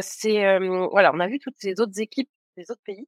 [0.00, 0.58] c'est
[0.90, 3.06] voilà, on a vu toutes ces autres équipes des autres pays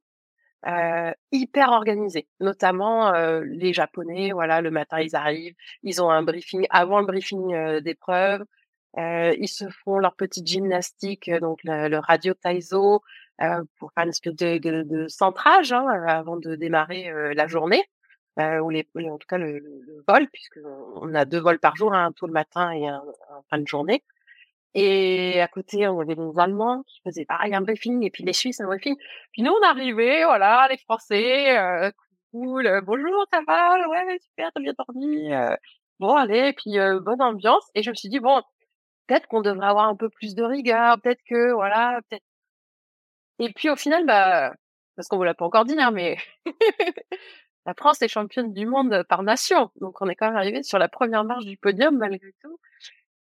[1.31, 3.11] hyper organisées, notamment
[3.43, 4.31] les Japonais.
[4.31, 8.43] Voilà, le matin ils arrivent, ils ont un briefing avant le briefing d'épreuve.
[8.97, 13.01] ils se font leur petite gymnastique, donc le, radio Taizo,
[13.77, 17.83] pour faire une espèce de, centrage hein, avant de démarrer la journée.
[18.39, 19.61] ou les, en tout cas le,
[20.07, 20.59] vol, puisque
[20.95, 23.67] on a deux vols par jour, un tôt le matin et un, un fin de
[23.67, 24.03] journée.
[24.75, 28.33] Et à côté, on avait les Allemands qui faisaient pareil un briefing, et puis les
[28.33, 28.95] Suisses un briefing.
[29.31, 31.91] Puis nous, on arrivait, voilà, les Français, euh,
[32.31, 35.33] cool, euh, bonjour, ça va, ouais, super, t'as bien dormi.
[35.33, 35.55] Euh,
[35.99, 37.63] bon, allez, puis euh, bonne ambiance.
[37.75, 38.41] Et je me suis dit, bon,
[39.07, 42.23] peut-être qu'on devrait avoir un peu plus de rigueur, peut-être que, voilà, peut-être.
[43.39, 44.53] Et puis au final, bah,
[44.95, 46.17] parce qu'on vous l'a pas encore dit, hein, mais
[47.65, 49.71] la France est championne du monde par nation.
[49.81, 52.59] Donc on est quand même arrivé sur la première marche du podium malgré tout.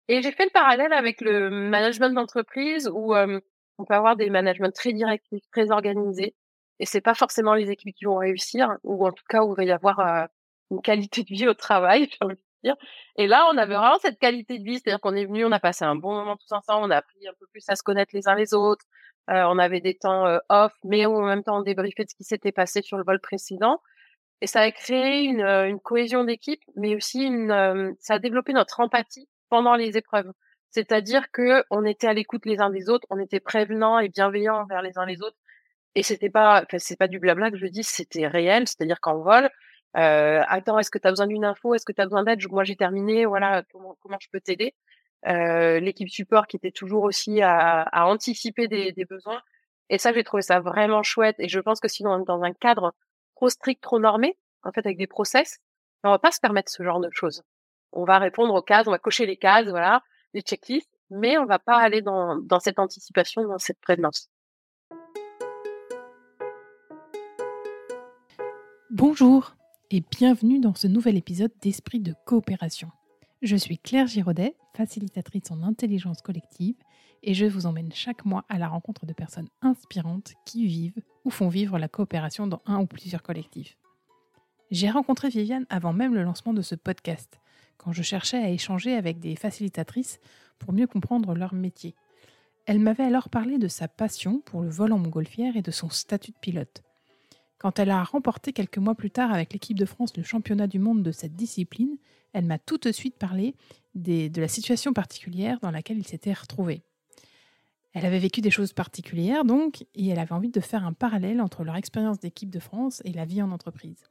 [0.09, 4.70] Et j'ai fait le parallèle avec le management d'entreprise où on peut avoir des managements
[4.70, 6.34] très directifs, très organisés,
[6.78, 9.56] et c'est pas forcément les équipes qui vont réussir, ou en tout cas où il
[9.56, 10.28] va y avoir
[10.70, 12.77] une qualité de vie au travail, j'ai envie de dire.
[13.16, 15.61] Et là, on avait vraiment cette qualité de vie, c'est-à-dire qu'on est venu, on a
[15.61, 18.14] passé un bon moment tous ensemble, on a appris un peu plus à se connaître
[18.14, 18.84] les uns les autres,
[19.31, 22.25] euh, on avait des temps off, mais en même temps on débriefait de ce qui
[22.25, 23.81] s'était passé sur le vol précédent.
[24.42, 28.81] Et ça a créé une, une cohésion d'équipe, mais aussi une, ça a développé notre
[28.81, 30.30] empathie pendant les épreuves.
[30.70, 34.62] C'est-à-dire que on était à l'écoute les uns des autres, on était prévenants et bienveillants
[34.62, 35.36] envers les uns les autres.
[35.94, 38.69] Et c'était pas, enfin, c'est pas du blabla que je dis, c'était réel.
[38.69, 39.48] C'est-à-dire qu'en vol,
[39.97, 41.75] euh, attends, est-ce que tu as besoin d'une info?
[41.75, 42.41] Est-ce que tu as besoin d'aide?
[42.50, 43.25] Moi, j'ai terminé.
[43.25, 44.75] Voilà, comment, comment je peux t'aider?
[45.27, 49.41] Euh, L'équipe support qui était toujours aussi à, à anticiper des, des, besoins.
[49.88, 51.36] Et ça, j'ai trouvé ça vraiment chouette.
[51.38, 52.94] Et je pense que sinon, dans un cadre
[53.36, 55.60] trop strict, trop normé, en fait, avec des process,
[56.05, 57.42] on va pas se permettre ce genre de choses
[57.97, 60.02] on va répondre aux cases, on va cocher les cases, voilà,
[60.34, 64.30] les checklists, mais on va pas aller dans, dans cette anticipation, dans cette prévenance.
[68.91, 69.56] Bonjour
[69.91, 72.91] et bienvenue dans ce nouvel épisode d'Esprit de coopération.
[73.41, 76.76] Je suis Claire Giraudet, facilitatrice en intelligence collective,
[77.22, 81.31] et je vous emmène chaque mois à la rencontre de personnes inspirantes qui vivent ou
[81.31, 83.78] font vivre la coopération dans un ou plusieurs collectifs.
[84.71, 87.41] J'ai rencontré Viviane avant même le lancement de ce podcast,
[87.78, 90.20] quand je cherchais à échanger avec des facilitatrices
[90.59, 91.94] pour mieux comprendre leur métier.
[92.66, 95.88] Elle m'avait alors parlé de sa passion pour le vol en montgolfière et de son
[95.88, 96.82] statut de pilote.
[97.59, 100.78] Quand elle a remporté quelques mois plus tard avec l'équipe de France le championnat du
[100.78, 101.97] monde de cette discipline,
[102.32, 103.54] elle m'a tout de suite parlé
[103.94, 106.82] de la situation particulière dans laquelle il s'était retrouvé.
[107.94, 111.41] Elle avait vécu des choses particulières donc, et elle avait envie de faire un parallèle
[111.41, 114.04] entre leur expérience d'équipe de France et la vie en entreprise.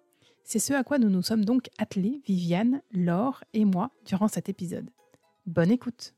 [0.48, 4.48] C'est ce à quoi nous nous sommes donc attelés, Viviane, Laure et moi, durant cet
[4.48, 4.88] épisode.
[5.48, 6.14] Bonne écoute.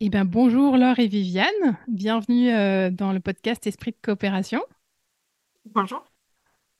[0.00, 1.76] Eh bien, bonjour Laure et Viviane.
[1.88, 4.62] Bienvenue euh, dans le podcast Esprit de coopération.
[5.66, 6.02] Bonjour.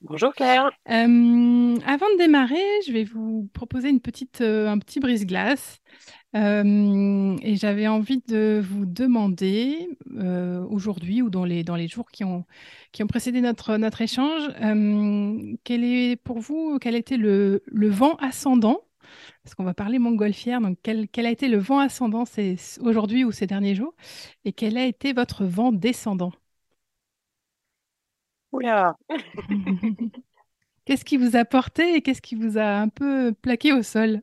[0.00, 0.71] Bonjour Claire.
[0.89, 5.83] Euh, avant de démarrer, je vais vous proposer une petite, euh, un petit brise-glace.
[6.32, 9.88] Et j'avais envie de vous demander
[10.70, 12.44] aujourd'hui ou dans les, dans les jours qui ont,
[12.92, 14.48] qui ont précédé notre, notre échange,
[15.64, 18.80] quel est pour vous, quel a été le, le vent ascendant?
[19.42, 22.24] Parce qu'on va parler montgolfière, donc quel, quel, a été le vent ascendant
[22.80, 23.94] aujourd'hui ou ces derniers jours,
[24.44, 26.32] et quel a été votre vent descendant?
[28.52, 28.97] Oula!
[30.84, 34.22] Qu'est-ce qui vous a porté et qu'est-ce qui vous a un peu plaqué au sol?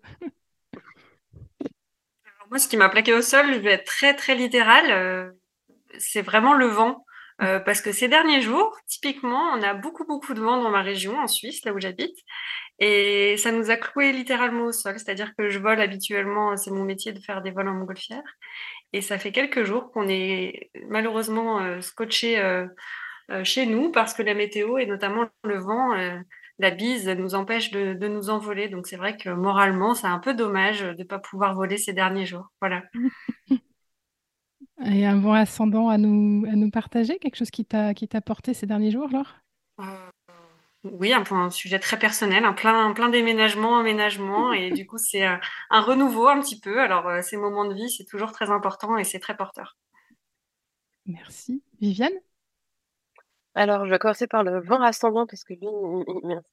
[2.50, 4.92] Moi, ce qui m'a plaqué au sol, je vais être très, très littéral.
[4.92, 5.32] Euh,
[5.98, 7.04] c'est vraiment le vent.
[7.44, 10.82] Euh, parce que ces derniers jours, typiquement, on a beaucoup, beaucoup de vent dans ma
[10.82, 12.18] région, en Suisse, là où j'habite.
[12.80, 14.98] Et ça nous a cloué littéralement au sol.
[14.98, 18.24] C'est-à-dire que je vole habituellement, c'est mon métier de faire des vols en montgolfière.
[18.94, 22.66] Et ça fait quelques jours qu'on est malheureusement euh, scotché euh,
[23.44, 25.94] chez nous parce que la météo et notamment le vent,
[26.60, 28.70] la bise nous empêche de, nous envoler.
[28.70, 31.94] Donc c'est vrai que moralement, c'est un peu dommage de ne pas pouvoir voler ces
[31.94, 32.52] derniers jours.
[32.62, 32.84] Voilà.
[34.86, 38.68] Et un vent ascendant à nous, à nous partager, quelque chose qui t'a porté ces
[38.68, 39.36] derniers jours, Laure?
[39.80, 39.84] Euh,
[40.84, 45.26] Oui, un, un, sujet très personnel, un plein, plein déménagements, aménagements, et du coup c'est
[45.26, 45.40] un,
[45.72, 46.80] un, renouveau un petit peu.
[46.80, 49.78] Alors ces moments de vie, c'est toujours très important et c'est très porteur.
[51.08, 51.64] Merci.
[51.80, 52.14] Viviane?
[53.58, 56.44] Alors, je vais commencer par le vent ascendant parce que lui, il, m'inspire.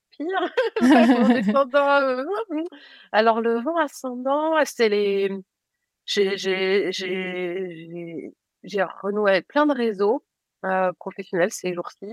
[1.75, 2.25] Euh,
[3.13, 5.31] alors, le vent ascendant, c'est les.
[6.07, 10.25] J'ai, j'ai, j'ai, j'ai renoué avec plein de réseaux
[10.65, 12.07] euh, professionnels ces jours-ci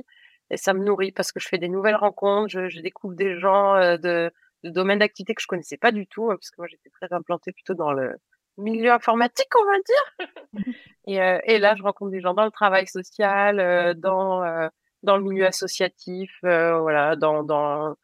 [0.49, 3.37] et ça me nourrit parce que je fais des nouvelles rencontres, je, je découvre des
[3.39, 4.31] gens euh, de,
[4.63, 7.13] de domaines d'activité que je connaissais pas du tout, hein, parce que moi j'étais très
[7.13, 8.15] implantée plutôt dans le
[8.57, 10.63] milieu informatique, on va dire.
[11.07, 14.69] et, et là, je rencontre des gens dans le travail social, dans
[15.03, 17.95] dans le milieu associatif, voilà, dans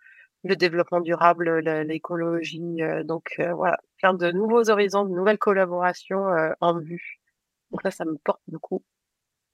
[0.44, 2.80] le développement durable, l'écologie.
[3.04, 6.26] donc voilà, plein de nouveaux horizons, de nouvelles collaborations
[6.62, 7.20] en vue.
[7.72, 8.84] Donc là, ça me porte beaucoup.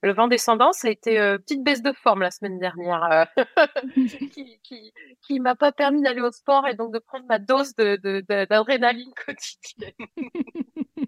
[0.04, 3.46] Le vent descendant, ça a été euh, petite baisse de forme la semaine dernière, euh,
[4.34, 4.92] qui,
[5.22, 9.94] qui, m'a pas permis d'aller au sport et donc de prendre ma dose d'adrénaline quotidienne.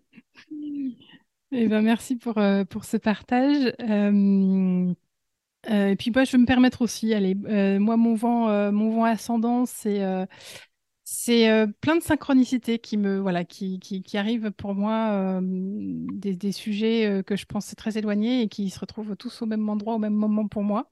[1.51, 3.73] eh ben, merci pour, euh, pour ce partage.
[5.67, 7.35] Et puis, moi, je vais me permettre aussi, allez,
[7.79, 10.01] moi, mon vent, mon vent ascendant, c'est
[11.07, 15.39] c'est euh, plein de synchronicités qui me voilà qui, qui, qui arrivent pour moi euh,
[15.43, 19.45] des, des, sujets euh, que je pensais très éloignés et qui se retrouvent tous au
[19.45, 20.91] même endroit au même moment pour moi.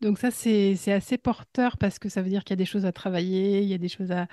[0.00, 2.86] Donc ça c'est assez porteur parce que ça veut dire qu'il y a des choses
[2.86, 4.28] à travailler, il y a des choses à,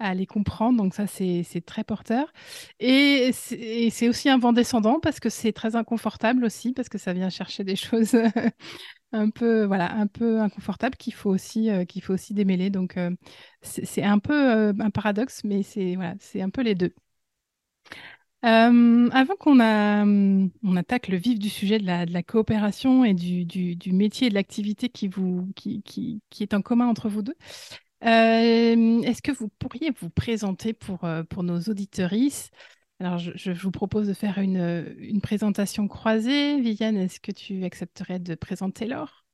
[0.00, 0.78] à aller comprendre.
[0.78, 2.32] Donc ça c'est très porteur.
[2.80, 7.12] Et c'est aussi un vent descendant parce que c'est très inconfortable aussi parce que ça
[7.12, 8.16] vient chercher des choses
[9.12, 12.70] un peu voilà un peu inconfortable qu'il faut aussi euh, qu'il faut aussi démêler.
[12.70, 13.10] Donc euh,
[13.62, 16.94] c'est un peu euh, un paradoxe mais c'est voilà c'est un peu les deux.
[18.44, 23.92] Avant qu'on on attaque le vif du sujet de la, coopération et du, du, du,
[23.92, 27.36] métier et de l'activité qui, vous, qui, qui, qui, est en commun entre vous deux,
[28.00, 32.50] est-ce que vous pourriez vous présenter pour, pour nos auditorices
[33.02, 36.60] alors, je, vous propose de faire une, une présentation croisée.
[36.60, 39.24] Viviane, est-ce que tu accepterais de présenter Laure?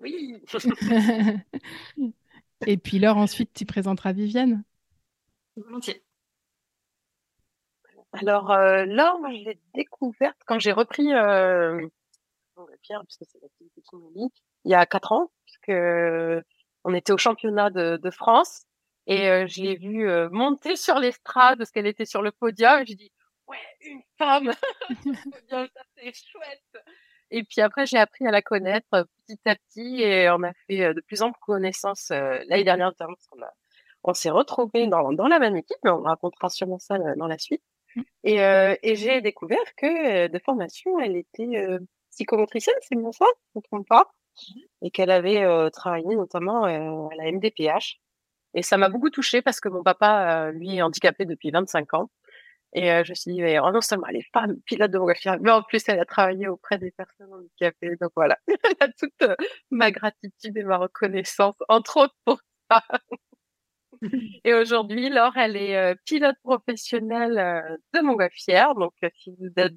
[0.00, 0.42] Oui.
[2.66, 4.64] Et puis Laure, ensuite, tu présenteras Viviane
[5.56, 6.02] Volontiers.
[8.14, 11.86] Alors, euh, Laure, moi, je l'ai découverte quand j'ai repris euh,
[12.82, 14.32] Pierre, puisque c'est l'activité qui me lie,
[14.64, 15.78] il y a quatre ans, puisque
[16.82, 18.64] on était au championnat de, de France
[19.06, 22.80] et euh, je l'ai vue euh, monter sur l'estrade parce qu'elle était sur le podium.
[22.80, 23.12] Et j'ai dit,
[23.46, 24.52] ouais, une femme,
[25.50, 25.66] ça
[25.96, 26.84] c'est chouette.
[27.30, 30.52] Et puis après, j'ai appris à la connaître euh, petit à petit et on a
[30.66, 33.50] fait de plus en plus connaissance l'année dernière notamment parce qu'on a,
[34.04, 37.38] on s'est retrouvés dans, dans la même équipe, mais on racontera sûrement ça dans la
[37.38, 37.62] suite.
[37.96, 38.02] Mmh.
[38.24, 38.36] Et,
[38.82, 41.66] et j'ai découvert que de formation, elle était
[42.10, 44.04] psychomotricienne, c'est bien ça, je ne me trompe pas,
[44.36, 44.60] mmh.
[44.82, 47.98] et qu'elle avait travaillé notamment à la MDPH.
[48.54, 51.94] Et ça m'a beaucoup touchée parce que mon papa, euh, lui, est handicapé depuis 25
[51.94, 52.10] ans.
[52.72, 55.38] Et euh, je me suis dit, oh non seulement elle est femme pilote de montgolfière,
[55.40, 57.96] mais en plus elle a travaillé auprès des personnes handicapées.
[58.00, 59.36] Donc voilà, elle a toute euh,
[59.70, 62.40] ma gratitude et ma reconnaissance, entre autres pour
[62.70, 62.82] ça.
[64.44, 68.74] et aujourd'hui, Laure, elle est pilote professionnelle de montgolfière.
[68.74, 69.74] Donc si vous êtes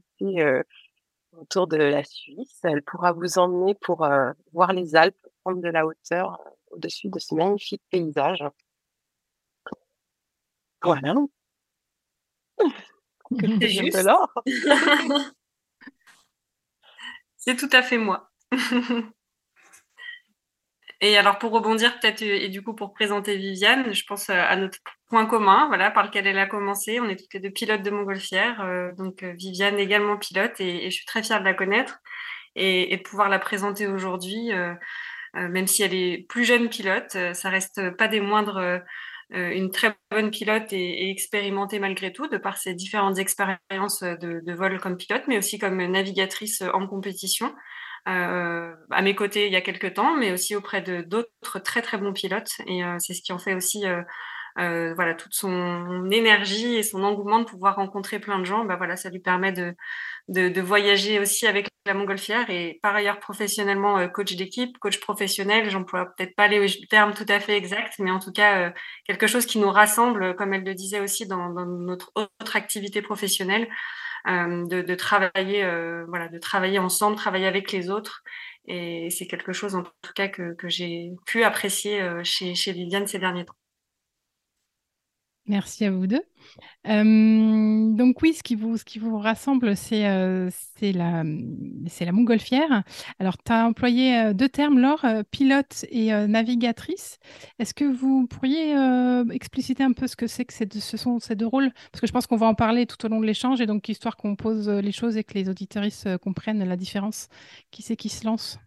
[1.34, 4.08] autour de la Suisse, elle pourra vous emmener pour
[4.54, 6.40] voir les Alpes, prendre de la hauteur
[6.72, 8.44] au-dessus de ce magnifique paysage.
[10.82, 11.16] Voilà.
[13.60, 14.08] C'est juste.
[17.38, 18.30] C'est tout à fait moi.
[21.02, 24.80] et alors pour rebondir peut-être et du coup pour présenter Viviane, je pense à notre
[25.08, 27.00] point commun, voilà, par lequel elle a commencé.
[27.00, 30.90] On est toutes les deux pilotes de montgolfière, euh, donc euh, Viviane également pilote et,
[30.90, 32.00] je suis très fière de la connaître
[32.56, 34.52] et, de pouvoir la présenter aujourd'hui.
[35.38, 38.80] Euh, même si elle est plus jeune pilote, ça reste pas des moindres euh,
[39.30, 44.80] une très bonne pilote et, expérimentée malgré tout, de par ses différentes expériences de, vol
[44.80, 47.54] comme pilote, mais aussi comme navigatrice en compétition.
[48.07, 51.81] Euh, à mes côtés il y a quelques temps, mais aussi auprès de d'autres très
[51.81, 52.52] très bons pilotes.
[52.66, 54.02] Et euh, c'est ce qui en fait aussi euh,
[54.57, 58.66] voilà toute son énergie et son engouement de pouvoir rencontrer plein de gens.
[58.66, 59.76] Bah voilà, ça lui permet de,
[60.30, 65.69] de, voyager aussi avec la montgolfière et par ailleurs professionnellement euh, coach d'équipe, coach professionnel.
[65.69, 68.71] J'emploie peut-être pas les termes tout à fait exacts, mais en tout cas euh,
[69.06, 73.68] quelque chose qui nous rassemble, comme elle le disait aussi dans, notre autre activité professionnelle.
[74.26, 75.64] de, travailler
[76.07, 78.23] voilà de travailler ensemble travailler avec les autres
[78.66, 83.19] et c'est quelque chose en tout cas que, j'ai pu apprécier chez, chez Viviane ces
[83.19, 83.56] derniers temps
[85.47, 86.21] Merci à vous deux.
[86.87, 90.49] Euh, donc oui, ce qui vous, rassemble, c'est euh,
[90.81, 92.83] la, la montgolfière.
[93.19, 97.18] Alors, tu as employé euh, deux termes, Laure, pilote et navigatrice.
[97.59, 98.75] Est-ce que vous pourriez
[99.31, 101.71] expliciter un peu ce que c'est que ce sont ces deux rôles?
[101.92, 103.87] Parce que je pense qu'on va en parler tout au long de l'échange, et donc
[103.87, 107.30] histoire qu'on pose les choses et que les auditoristes comprennent la différence.
[107.71, 108.59] Qui c'est qui se lance?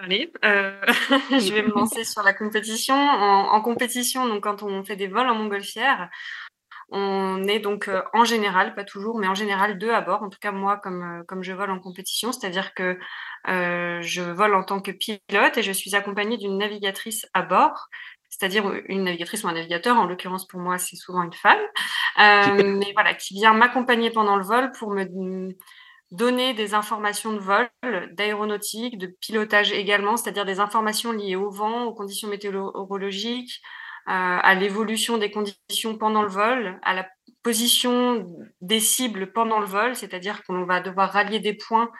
[0.00, 0.80] Allez, euh,
[1.30, 2.94] je vais me lancer sur la compétition.
[2.94, 6.08] En, compétition, donc quand on fait des vols en montgolfière,
[6.90, 10.22] on est donc euh, en général, pas toujours, mais en général deux à bord.
[10.22, 12.98] En tout cas moi, comme euh, comme je vole en compétition, c'est-à-dire que
[13.46, 17.88] je vole en tant que pilote et je suis accompagnée d'une navigatrice à bord
[18.28, 21.60] c'est-à-dire une navigatrice ou un navigateur, en l'occurrence pour moi c'est souvent une femme,
[22.16, 25.04] mais voilà, qui vient m'accompagner pendant le vol pour me
[26.12, 27.68] donner des informations de vol,
[28.12, 33.60] d'aéronautique, de pilotage également, c'est-à-dire des informations liées au vent, aux conditions météorologiques,
[34.08, 37.08] euh, à l'évolution des conditions pendant le vol, à la
[37.42, 38.26] position
[38.60, 41.90] des cibles pendant le vol, c'est-à-dire qu'on va devoir rallier des points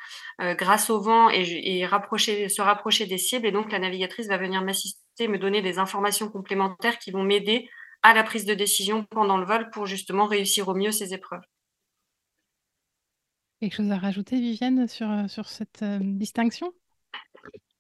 [0.41, 3.47] euh, grâce au vent et, se rapprocher des cibles.
[3.47, 7.69] Et donc la navigatrice va venir m'assister, me donner des informations complémentaires qui vont m'aider
[8.03, 11.41] à la prise de décision pendant le vol pour justement réussir au mieux ces épreuves.
[13.63, 16.73] Quelque chose à rajouter, Viviane, sur, euh, sur cette euh, distinction?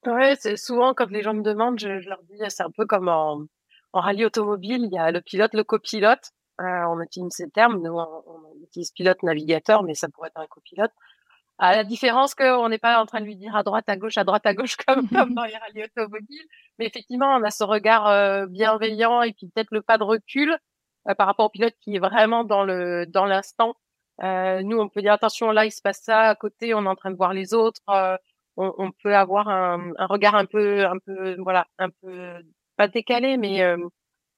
[0.07, 3.09] Ouais, c'est souvent quand les gens me demandent, je, leur dis, c'est un peu comme
[3.09, 3.41] en,
[3.93, 6.31] en, rallye automobile, il y a le pilote, le copilote.
[6.61, 10.47] Euh, on utilise ces termes, nous on, utilise pilote, navigateur, mais ça pourrait être un
[10.47, 10.93] copilote.
[11.59, 14.19] À la différence qu'on n'est pas en train de lui dire à droite, à gauche,
[14.19, 16.47] à droite, à gauche, comme, comme dans les rallyes automobiles.
[16.79, 20.57] Mais effectivement, on a ce regard bienveillant et puis peut-être le pas de recul
[21.19, 23.75] par rapport au pilote qui est vraiment dans le dans l'instant
[24.23, 26.89] euh, nous, on peut dire attention, là, il se passe ça à côté, on est
[26.89, 27.81] en train de voir les autres.
[27.89, 28.17] Euh,
[28.57, 32.35] on, on, peut avoir un, un, regard un peu, un peu, voilà, un peu
[32.77, 33.79] pas décalé, mais euh,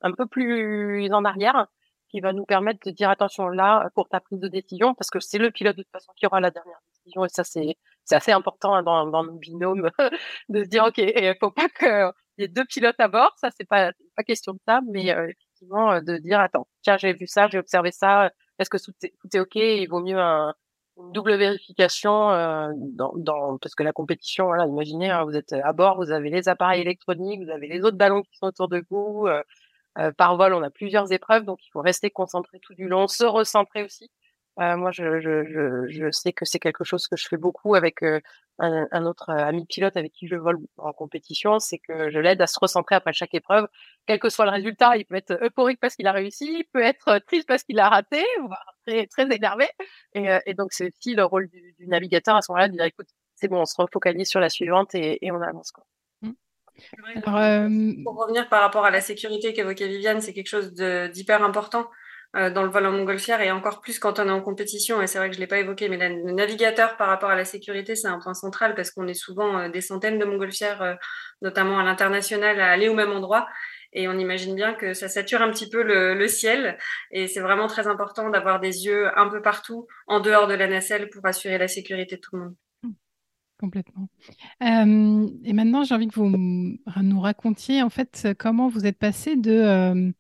[0.03, 1.67] un peu plus en arrière,
[2.09, 5.21] qui va nous permettre de dire attention là pour ta prise de décision, parce que
[5.21, 8.17] c'est le pilote de toute façon qui aura la dernière décision, et ça c'est c'est
[8.17, 9.91] assez important hein, dans, dans nos binômes
[10.49, 13.51] de se dire ok, il faut pas qu'il y ait deux pilotes à bord, ça
[13.57, 17.49] c'est pas pas question de ça, mais effectivement de dire attends, tiens j'ai vu ça,
[17.49, 20.55] j'ai observé ça est-ce que tout est, OK Il vaut mieux un,
[20.97, 25.73] une double vérification euh, dans, dans, parce que la compétition, voilà, imaginez, vous êtes à
[25.73, 28.85] bord, vous avez les appareils électroniques, vous avez les autres ballons qui sont autour de
[28.91, 29.27] vous.
[29.27, 29.43] Euh,
[29.99, 33.07] euh, par vol, on a plusieurs épreuves, donc il faut rester concentré tout du long,
[33.07, 34.11] se recentrer aussi.
[34.61, 37.75] Euh, moi, je, je, je, je, sais que c'est quelque chose que je fais beaucoup
[37.75, 38.21] avec euh,
[38.61, 42.19] un, un, autre euh, ami pilote avec qui je vole en compétition, c'est que je
[42.21, 43.67] l'aide à se recentrer après chaque épreuve,
[44.07, 44.97] quel que soit le résultat.
[44.97, 47.89] Il peut être euphorique parce qu'il a réussi, il peut être triste parce qu'il a
[47.89, 49.67] raté, voire très, très énervé.
[50.15, 52.85] Et, et donc, c'est aussi le rôle du, du navigateur à ce moment-là de dire,
[52.85, 55.73] écoute, c'est bon, on se refocalise sur la suivante et, et on avance.
[55.73, 55.85] Quoi.
[56.23, 56.33] Mmh.
[57.25, 57.69] Alors,
[58.05, 61.89] Pour revenir par rapport à la sécurité qu'évoquait Viviane, c'est quelque chose d'hyper important.
[62.37, 65.01] Euh, dans le vol en montgolfière et encore plus quand on est en compétition.
[65.01, 67.45] Et c'est vrai que je l'ai pas évoqué, mais le navigateur par rapport à la
[67.45, 70.95] sécurité, c'est un point central parce qu'on est souvent euh, des centaines de montgolfières, euh,
[71.43, 73.47] notamment à l'international, à aller au même endroit.
[73.93, 76.77] Et on imagine bien que ça sature un petit peu le, ciel.
[77.13, 80.67] Et c'est vraiment très important d'avoir des yeux un peu partout, en dehors de la
[80.67, 82.55] nacelle, pour assurer la sécurité de tout le monde.
[83.61, 84.09] Complètement.
[84.61, 90.13] Et maintenant, j'ai envie que vous nous racontiez en fait comment vous êtes passé de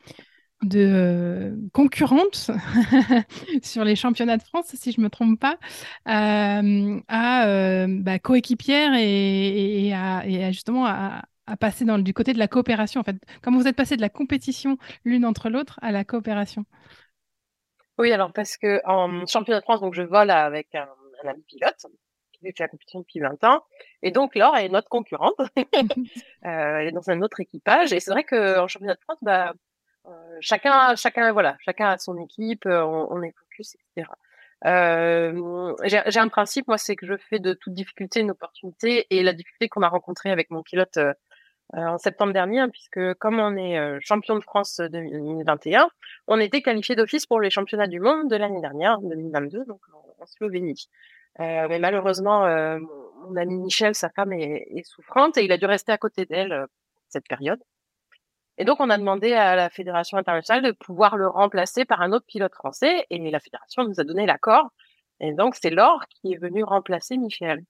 [0.64, 2.50] de euh, concurrentes
[3.62, 5.59] sur les championnats de France, si je ne me trompe pas,
[6.09, 11.23] euh, à euh, bah, coéquipière et, à, justement à,
[11.61, 13.00] passer du côté de la coopération.
[13.00, 16.64] En fait, comment vous êtes passé de la compétition l'une entre l'autre à la coopération
[17.99, 20.88] Oui, alors parce que en championnat de France, donc je vole avec un,
[21.28, 21.87] ami pilote
[22.33, 23.62] qui fait la compétition depuis 20 ans.
[24.02, 25.35] Et donc, Laure est notre concurrente.
[26.42, 27.92] elle est dans un autre équipage.
[27.92, 29.54] Et c'est vrai qu'en championnat de France, bah,
[30.40, 34.11] chacun, chacun, voilà, chacun a son équipe, euh, on, on est focus, etc.
[34.66, 39.23] Euh, j'ai un principe, moi, c'est que je fais de toute difficulté une opportunité et
[39.23, 41.12] la difficulté qu'on a rencontrée avec mon pilote euh,
[41.73, 45.88] en septembre dernier, hein, puisque comme on est champion de France 2021,
[46.28, 50.26] on était qualifié d'office pour les championnats du monde de l'année dernière, 2022, donc en,
[50.26, 50.88] Slovénie.
[51.38, 55.92] mais malheureusement, mon ami Michel, sa femme, est, est, souffrante et il a dû rester
[55.92, 56.66] à côté d'elle
[57.08, 57.61] cette période.
[58.58, 62.12] Et donc, on a demandé à la Fédération internationale de pouvoir le remplacer par un
[62.12, 64.70] autre pilote français, et la Fédération nous a donné l'accord.
[65.20, 67.64] Et donc, c'est Laure qui est venue remplacer Michel.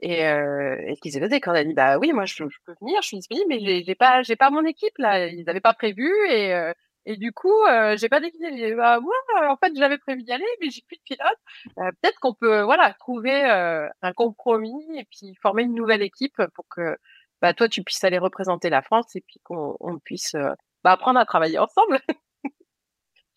[0.00, 2.44] Et, euh, et ce qui s'est passé quand elle a dit, bah oui, moi, je,
[2.44, 5.26] peux venir, je suis disponible, mais j'ai pas, j'ai pas mon équipe, là.
[5.26, 6.72] Ils n'avaient pas prévu, et, euh,
[7.04, 8.74] et du coup, euh, j'ai pas décidé.
[8.74, 9.14] Bah, moi,
[9.50, 11.38] en fait, j'avais prévu d'y aller, mais j'ai plus de pilote.
[11.78, 16.40] Euh, peut-être qu'on peut, voilà, trouver euh, un compromis et puis former une nouvelle équipe
[16.54, 16.96] pour que
[17.42, 20.48] bah, toi, tu puisses aller représenter la France et puis qu'on on puisse euh,
[20.84, 21.98] bah, apprendre à travailler ensemble.
[22.44, 22.50] Je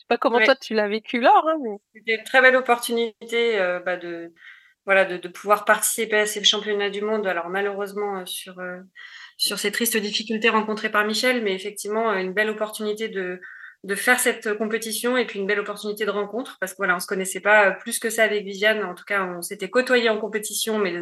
[0.02, 1.48] sais pas comment toi tu l'as vécu, Laure.
[1.48, 1.78] Hein, mais...
[1.96, 4.32] C'était une très belle opportunité euh, bah, de,
[4.86, 7.26] voilà, de, de, pouvoir participer à ces championnats du monde.
[7.26, 8.62] Alors malheureusement euh, sur,
[9.38, 13.42] sur ces tristes difficultés rencontrées par Michel, mais effectivement une belle opportunité de,
[13.84, 17.00] de faire cette compétition et puis une belle opportunité de rencontre parce que voilà, on
[17.00, 18.84] se connaissait pas plus que ça avec Viviane.
[18.84, 20.94] En tout cas, on s'était côtoyés en compétition, mais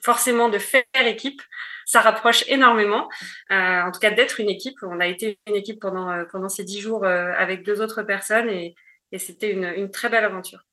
[0.00, 1.42] forcément de faire équipe,
[1.86, 3.08] ça rapproche énormément.
[3.50, 4.76] Euh, en tout cas, d'être une équipe.
[4.82, 8.02] On a été une équipe pendant, euh, pendant ces dix jours euh, avec deux autres
[8.02, 8.74] personnes et,
[9.18, 10.66] c'était une, une, très belle aventure.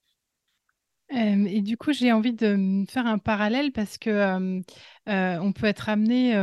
[1.11, 4.59] et du coup, j'ai envie de faire un parallèle parce que
[5.07, 6.35] on peut être amené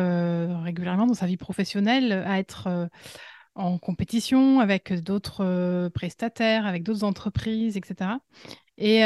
[0.65, 2.89] régulièrement dans sa vie professionnelle à être
[3.55, 8.13] en compétition avec d'autres prestataires, avec d'autres entreprises, etc.
[8.79, 9.03] Et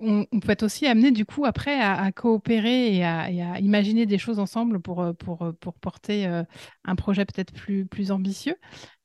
[0.00, 4.38] on, peut être aussi amené du coup après à, coopérer et à, imaginer des choses
[4.38, 6.26] ensemble pour, pour, pour porter
[6.84, 8.56] un projet peut-être plus, plus ambitieux.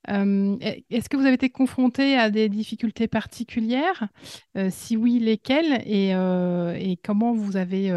[0.08, 4.08] Est-ce que vous avez été confronté à des difficultés particulières?
[4.70, 5.82] Si oui, lesquelles?
[5.86, 7.92] Et, et, comment vous avez,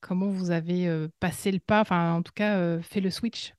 [0.00, 3.54] comment vous avez passé le pas, enfin en tout cas fait le switch.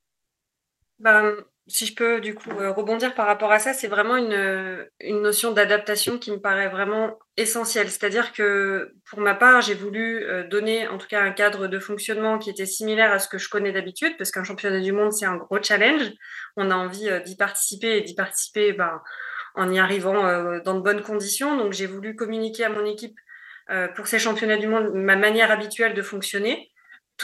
[1.00, 1.36] Ben,
[1.67, 5.22] si je peux du coup euh, rebondir par rapport à ça, c'est vraiment une, une
[5.22, 7.89] notion d'adaptation qui me paraît vraiment essentielle.
[7.89, 11.79] C'est-à-dire que pour ma part, j'ai voulu euh, donner en tout cas un cadre de
[11.79, 15.13] fonctionnement qui était similaire à ce que je connais d'habitude, parce qu'un championnat du monde,
[15.13, 16.12] c'est un gros challenge.
[16.58, 19.01] On a envie euh, d'y participer et d'y participer ben,
[19.55, 21.55] en y arrivant dans de bonnes conditions.
[21.58, 23.15] Donc j'ai voulu communiquer à mon équipe
[23.96, 26.73] pour ces championnats du monde ma manière habituelle de fonctionner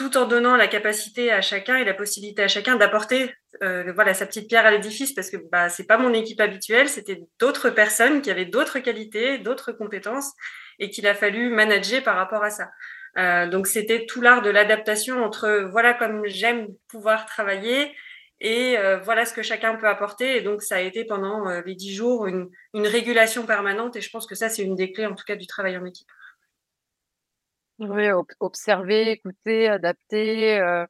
[0.00, 4.14] tout en donnant la capacité à chacun et la possibilité à chacun d'apporter euh, voilà
[4.14, 7.68] sa petite pierre à l'édifice parce que bah c'est pas mon équipe habituelle, c'était d'autres
[7.68, 10.32] personnes qui avaient d'autres qualités, d'autres compétences
[10.78, 12.70] et qu'il a fallu manager par rapport à ça.
[13.18, 17.94] Euh, donc c'était tout l'art de l'adaptation entre voilà comme j'aime pouvoir travailler
[18.40, 20.38] et euh, voilà ce que chacun peut apporter.
[20.38, 24.08] Et donc ça a été pendant les dix jours une, une régulation permanente et je
[24.08, 26.08] pense que ça c'est une des clés en tout cas du travail en équipe.
[27.80, 28.04] Oui,
[28.40, 30.60] observer, écouter, adapter.
[30.60, 30.84] Euh,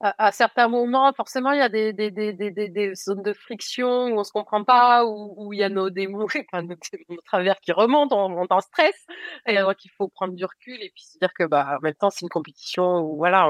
[0.00, 4.06] à, certains moments, forcément, il y a des, des, des, des, des zones de friction
[4.06, 7.20] où on se comprend pas, où, où il y a nos démons, enfin, nos démons
[7.26, 9.06] travers qui remontent, on monte en stress.
[9.46, 11.94] Et donc, il faut prendre du recul et puis se dire que, bah, en même
[11.94, 13.48] temps, c'est une compétition où, voilà,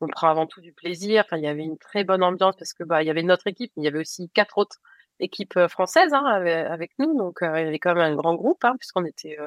[0.00, 1.22] on, prend avant tout du plaisir.
[1.24, 3.46] Enfin, il y avait une très bonne ambiance parce que, bah, il y avait notre
[3.46, 4.78] équipe, mais il y avait aussi quatre autres
[5.20, 7.16] équipes euh, françaises hein, avec, nous.
[7.16, 9.38] Donc, euh, il y avait quand même un grand groupe, hein, puisqu'on était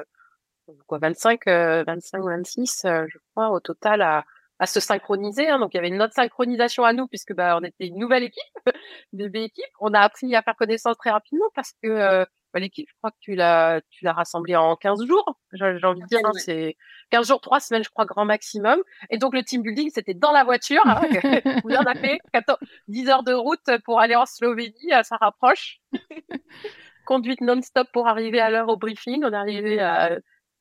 [0.86, 4.24] quoi, 25, 25, 26, je crois, au total à,
[4.58, 5.48] à se synchroniser.
[5.48, 5.58] Hein.
[5.58, 8.24] Donc, il y avait une autre synchronisation à nous puisque bah, on était une nouvelle
[8.24, 8.42] équipe,
[9.12, 9.64] bébé équipe.
[9.80, 13.10] On a appris à faire connaissance très rapidement parce que euh, bah, l'équipe, je crois
[13.10, 15.38] que tu l'as, tu l'as rassemblée en 15 jours.
[15.52, 16.76] J'ai envie de dire, hein, c'est
[17.10, 18.80] 15 jours, 3 semaines, je crois, grand maximum.
[19.10, 20.82] Et donc, le team building, c'était dans la voiture.
[20.86, 21.00] Hein,
[21.64, 25.80] on a fait 14, 10 heures de route pour aller en Slovénie, ça rapproche.
[27.06, 29.24] Conduite non-stop pour arriver à l'heure au briefing.
[29.24, 30.18] On est arrivé à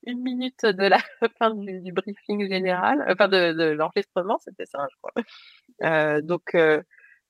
[0.07, 0.97] une minute de la
[1.37, 5.23] fin du, briefing général, euh, enfin de, de l'enregistrement, c'était ça, je crois.
[5.83, 6.81] Euh, donc euh,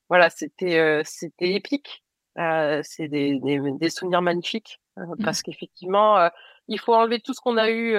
[0.09, 2.03] voilà, c'était euh, c'était épique.
[2.35, 5.23] c'est des, des, des, souvenirs magnifiques mmh.
[5.23, 6.29] parce qu'effectivement,
[6.67, 7.95] il faut enlever tout ce qu'on a eu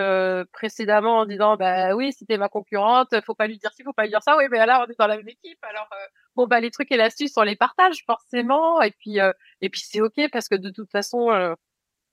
[0.53, 4.05] précédemment en disant bah oui, c'était ma concurrente, faut pas lui dire ci, faut pas
[4.05, 4.37] lui dire ça.
[4.37, 5.89] Oui, mais là on est dans la même équipe, alors
[6.37, 9.19] bon bah les trucs et l'astuce on les partage forcément et puis
[9.61, 11.57] et puis c'est ok parce que de toute façon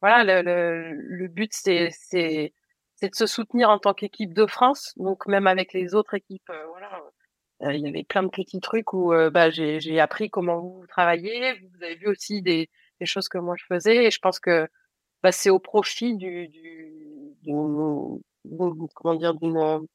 [0.02, 2.54] voilà, le, le, but c'est c'est
[2.96, 4.94] c'est de se soutenir en tant qu'équipe de France.
[4.98, 7.02] Donc même avec les autres équipes, euh, voilà,
[7.64, 10.60] euh, il y avait plein de petits trucs où euh, bah, j'ai j'ai appris comment
[10.62, 11.54] vous travaillez.
[11.60, 14.68] Vous avez vu aussi des des choses que moi je faisais et je pense que
[15.24, 17.54] bah, c'est au profit du du, du,
[18.96, 19.88] comment dire d'une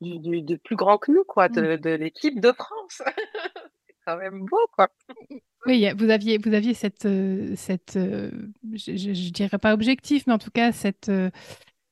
[0.00, 1.52] du, du, de plus grand que nous quoi, mmh.
[1.52, 3.02] de, de l'équipe de France.
[3.86, 4.88] c'est quand même beau quoi.
[5.66, 8.30] Oui, vous aviez, vous aviez cette, euh, cette euh,
[8.72, 11.30] je, je, dirais pas objectif, mais en tout cas cette, euh,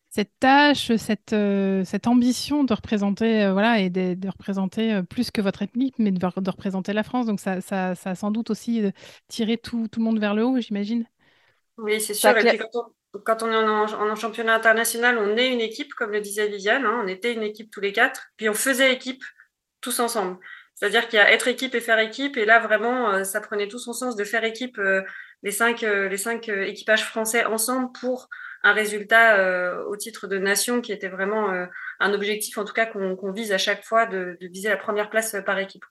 [0.09, 1.37] cette tâche, cette,
[1.85, 6.19] cette ambition de représenter, voilà, et de, de, représenter plus que votre équipe, mais de,
[6.19, 7.27] de représenter la France.
[7.27, 8.83] Donc ça, ça, ça, a sans doute aussi
[9.29, 11.05] tiré tout, tout le monde vers le haut, j'imagine.
[11.77, 12.31] Oui, c'est sûr.
[12.31, 12.59] Et puis
[13.25, 16.87] quand, on, est en, en, championnat international, on est une équipe, comme le disait Viviane.
[16.87, 19.23] Hein, on était une équipe tous les quatre, puis on faisait équipe
[19.81, 20.39] tous ensemble.
[20.79, 22.37] C'est-à-dire qu'il y a être équipe et faire équipe.
[22.37, 25.03] Et là, vraiment, euh, ça prenait tout son sens de faire équipe, euh,
[25.43, 28.29] les cinq, euh, les cinq équipages français ensemble pour
[28.63, 31.49] un résultat au titre de nation qui était vraiment
[32.01, 35.37] un objectif, en tout cas, qu'on vise à chaque fois de, viser la première place
[35.47, 35.85] par équipe.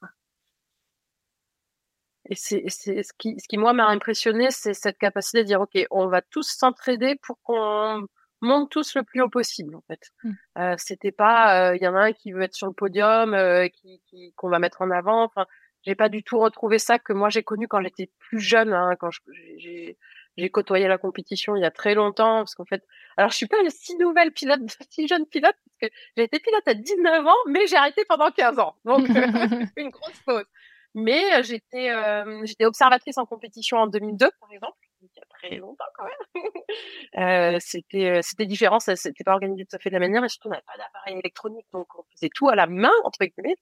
[2.29, 5.79] Et c'est ce qui, ce qui moi m'a impressionné, c'est cette capacité de dire ok,
[5.91, 8.05] on va tous s'entraider pour qu'on
[8.41, 10.11] monte tous le plus haut possible en fait.
[10.23, 10.31] Mmh.
[10.59, 13.33] Euh, c'était pas il euh, y en a un qui veut être sur le podium,
[13.33, 14.01] euh, qui
[14.35, 15.23] qu'on va mettre en avant.
[15.23, 15.45] Enfin,
[15.83, 18.95] j'ai pas du tout retrouvé ça que moi j'ai connu quand j'étais plus jeune, hein,
[18.99, 19.09] quand
[19.57, 19.97] j'ai
[20.37, 22.83] j'ai côtoyé la compétition il y a très longtemps parce qu'en fait,
[23.17, 24.59] alors je suis pas une si nouvelle pilote,
[24.91, 28.29] si jeune pilote parce que j'ai été pilote à 19 ans, mais j'ai arrêté pendant
[28.29, 28.99] 15 ans, donc
[29.77, 30.45] une grosse pause.
[30.93, 31.91] Mais j'étais
[32.43, 34.86] j'étais observatrice en compétition en 2002 par exemple il
[35.39, 36.43] très longtemps quand même.
[37.55, 40.23] euh, c'était euh, c'était différent, ça c'était pas organisé tout à fait de la manière
[40.23, 43.25] et surtout on n'avait pas d'appareil électronique donc on faisait tout à la main entre
[43.25, 43.55] guillemets.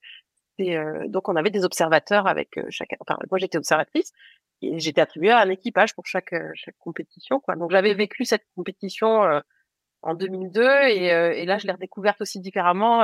[0.58, 2.96] Et euh, donc on avait des observateurs avec euh, chaque.
[3.02, 4.12] Enfin moi j'étais observatrice
[4.62, 7.56] et j'étais attribuée à un équipage pour chaque euh, chaque compétition quoi.
[7.56, 9.42] Donc j'avais vécu cette compétition
[10.02, 13.02] en 2002 et, et là je l'ai redécouverte aussi différemment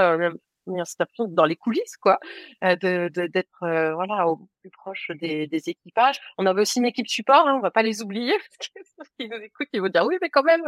[0.67, 2.19] dans les coulisses, quoi,
[2.61, 6.19] de d'être voilà au plus proche des, des, équipages.
[6.37, 8.33] On avait aussi une équipe support, hein, on va pas les oublier
[8.97, 10.63] parce qu'ils nous écoutent, ils vont dire oui, mais quand même.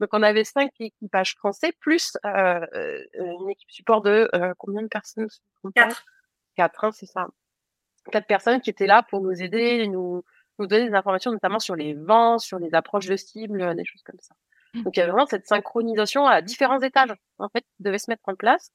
[0.00, 5.28] Donc on avait cinq équipages français plus une équipe support de combien de personnes
[5.74, 6.04] Quatre.
[6.56, 7.28] Quatre, hein, c'est ça.
[8.10, 10.24] Quatre personnes qui étaient là pour nous aider, nous
[10.58, 14.02] nous donner des informations notamment sur les vents, sur les approches de cibles, des choses
[14.02, 14.34] comme ça.
[14.74, 14.82] Mmh.
[14.82, 18.10] Donc il y avait vraiment cette synchronisation à différents étages en fait qui devait se
[18.10, 18.72] mettre en place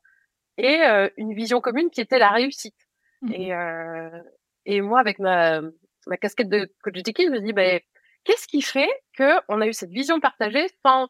[0.57, 0.81] et
[1.17, 2.75] une vision commune qui était la réussite.
[3.21, 3.33] Mmh.
[3.33, 3.51] Et,
[4.65, 5.61] et moi avec ma,
[6.07, 7.79] ma casquette de coach d'équipe, je me dis ben
[8.23, 11.07] qu'est-ce qui fait que on a eu cette vision partagée sans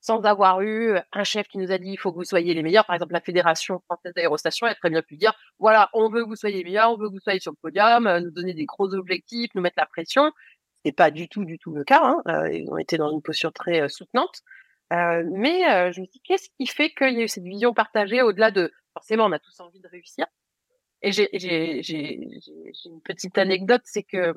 [0.00, 2.62] sans avoir eu un chef qui nous a dit il faut que vous soyez les
[2.62, 2.86] meilleurs.
[2.86, 6.28] Par exemple, la Fédération française d'aérostation a très bien pu dire voilà, on veut que
[6.28, 8.64] vous soyez les meilleurs, on veut que vous soyez sur le podium, nous donner des
[8.64, 10.32] gros objectifs, nous mettre la pression.
[10.84, 12.00] C'est pas du tout, du tout le cas.
[12.02, 12.22] Hein.
[12.28, 14.42] Euh, ils ont été dans une posture très euh, soutenante.
[14.92, 17.74] Euh, mais euh, je me dis, qu'est-ce qui fait qu'il y a eu cette vision
[17.74, 20.26] partagée au-delà de forcément, on a tous envie de réussir?
[21.02, 22.14] Et j'ai
[22.86, 24.34] une petite anecdote, c'est que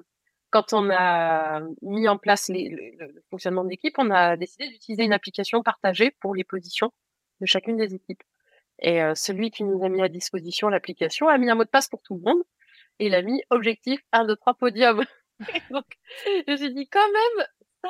[0.51, 4.67] quand on a mis en place les, le, le, fonctionnement de l'équipe, on a décidé
[4.67, 6.91] d'utiliser une application partagée pour les positions
[7.39, 8.21] de chacune des équipes.
[8.79, 11.69] Et euh, celui qui nous a mis à disposition l'application a mis un mot de
[11.69, 12.43] passe pour tout le monde
[12.99, 15.03] et il a mis objectif 1, 2, 3 podium.
[15.71, 15.85] Donc,
[16.25, 17.45] je me suis dit quand même,
[17.83, 17.89] ça,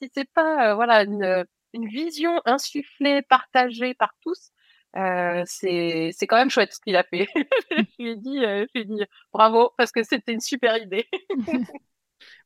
[0.00, 4.50] si c'est pas euh, voilà une, une vision insufflée, partagée par tous,
[4.96, 7.26] euh, c'est c'est quand même chouette ce qu'il a fait.
[7.70, 10.76] je lui ai dit, euh, je lui ai dit bravo parce que c'était une super
[10.78, 11.06] idée.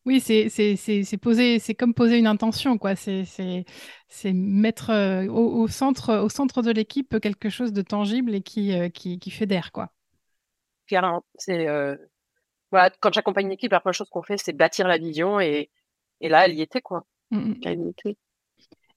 [0.07, 2.95] Oui, c'est c'est poser, c'est comme poser une intention, quoi.
[2.97, 8.35] C'est c'est mettre euh, au, au, centre au centre de l'équipe quelque chose de tangible
[8.35, 9.93] et qui qui, qui fédère, quoi.
[11.35, 11.67] C'est
[12.71, 15.71] voilà, quand j'accompagne une équipe, la première chose qu'on fait, c'est bâtir la vision et,
[16.21, 17.05] et là, elle y était, quoi.
[17.31, 17.61] Mmh, mmh.
[17.65, 18.17] Elle y était.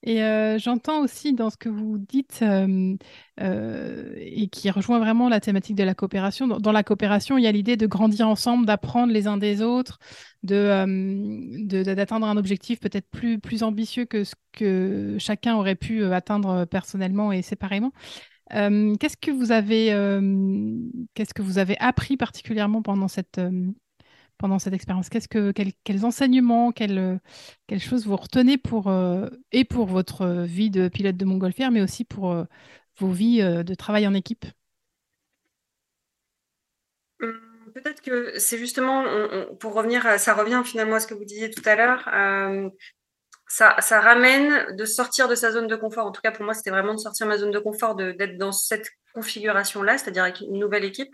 [0.04, 2.96] Et euh, j'entends aussi dans ce que vous dites, euh,
[4.16, 7.52] et qui rejoint vraiment la thématique de la coopération, dans, la coopération, il y a
[7.52, 10.00] l'idée de grandir ensemble, d'apprendre les uns des autres,
[10.44, 17.34] d'atteindre un objectif peut-être plus, plus ambitieux que ce que chacun aurait pu atteindre personnellement
[17.34, 17.92] et séparément.
[18.50, 19.88] qu'est-ce que vous avez,
[21.14, 23.42] qu'est-ce que vous avez appris particulièrement pendant cette,
[24.40, 27.20] pendant cette expérience quels enseignements, quelles,
[27.68, 31.82] quelles choses vous retenez pour, euh, et pour votre vie de pilote de montgolfière, mais
[31.82, 32.46] aussi pour euh,
[32.98, 34.46] vos vies euh, de travail en équipe?
[37.22, 37.38] Hum,
[37.74, 39.04] Peut-être que c'est justement,
[39.60, 42.10] pour revenir, ça revient finalement à ce que vous disiez tout à l'heure,
[43.48, 46.08] ça, ça, ramène de sortir de sa zone de confort.
[46.08, 48.38] En tout cas, pour moi, c'était vraiment de sortir de ma zone de confort, d'être
[48.38, 51.14] dans cette configuration-là, c'est-à-dire avec une nouvelle équipe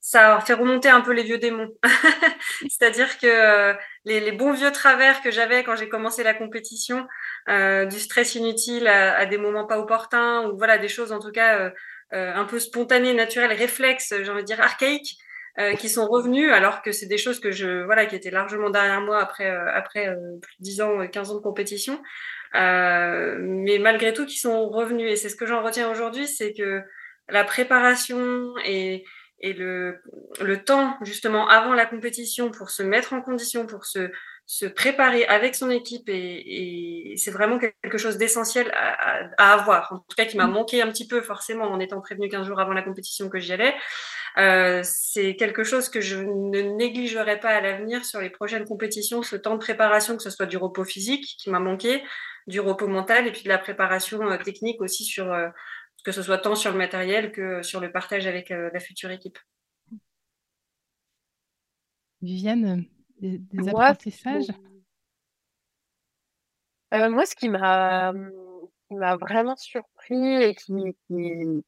[0.00, 1.70] ça fait remonter un peu les vieux démons.
[2.68, 7.06] C'est-à-dire que euh, les, bons vieux travers que j'avais quand j'ai commencé la compétition,
[7.48, 11.32] euh, du stress inutile à, des moments pas opportuns, ou voilà des choses en tout
[11.32, 11.72] cas
[12.12, 15.18] euh, un peu spontanées, naturelles, réflexes, j'ai envie de dire archaïques,
[15.80, 19.00] qui sont revenus, alors que c'est des choses que je voilà qui étaient largement derrière
[19.00, 20.04] moi après après
[20.40, 22.00] plus de 10 ans, 15 ans de compétition,
[22.54, 25.10] mais malgré tout qui sont revenus.
[25.10, 26.82] Et c'est ce que j'en retiens aujourd'hui, c'est que
[27.28, 29.04] la préparation et
[29.40, 30.00] et le,
[30.40, 34.10] le temps justement avant la compétition pour se mettre en condition, pour se,
[34.46, 39.92] se préparer avec son équipe et, et c'est vraiment quelque chose d'essentiel à, à, avoir.
[39.92, 40.52] En tout cas, qui m'a mmh.
[40.52, 43.52] manqué un petit peu forcément en étant prévenu 15 jours avant la compétition que j'y
[43.52, 43.74] allais.
[44.38, 49.22] Euh, c'est quelque chose que je ne négligerai pas à l'avenir sur les prochaines compétitions,
[49.22, 52.02] ce temps de préparation, que ce soit du repos physique qui m'a manqué,
[52.46, 55.48] du repos mental et puis de la préparation euh, technique aussi sur, euh,
[56.04, 59.10] que ce soit tant sur le matériel que sur le partage avec euh, la future
[59.10, 59.38] équipe.
[62.20, 62.84] Viviane,
[63.20, 64.48] des, apprentissages?
[66.94, 68.12] Euh, Moi, ce qui m'a
[68.90, 70.72] m'a vraiment surpris et qui
[71.06, 71.64] qui,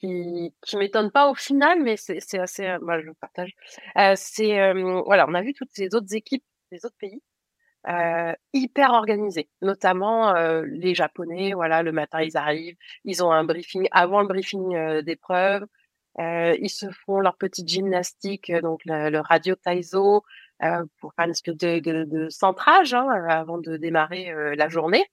[0.00, 3.54] qui, qui, m'étonne pas au final, mais c'est assez, moi je le partage.
[3.98, 4.72] Euh, c'est
[5.04, 7.20] voilà, on a vu toutes ces autres équipes des autres pays
[7.88, 11.52] euh, hyper organisés, notamment euh, les Japonais.
[11.54, 15.64] Voilà, le matin ils arrivent, ils ont un briefing avant le briefing euh, d'épreuve,
[16.18, 20.24] euh, ils se font leur petite gymnastique, donc le, radio Taizo,
[21.00, 25.04] pour faire une espèce de, de, de centrage hein, avant de démarrer la journée.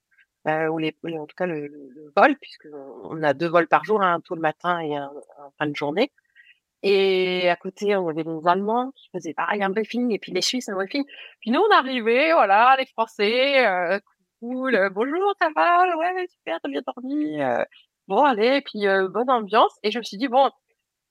[0.47, 2.67] ou les, en tout cas le, le, vol, puisque
[3.03, 5.75] on a deux vols par jour, un tôt le matin et un, un fin de
[5.75, 6.12] journée.
[6.84, 10.41] Et à côté, on avait les Allemands qui faisaient pareil un briefing, et puis les
[10.41, 11.06] Suisses un briefing.
[11.39, 14.00] Puis nous, on arrivait, voilà, les Français, euh,
[14.41, 17.41] cool, euh, bonjour, ça va, ouais, super, t'as bien dormi?
[17.41, 17.63] Euh,
[18.08, 19.74] bon, allez, puis euh, bonne ambiance.
[19.84, 20.50] Et je me suis dit, bon,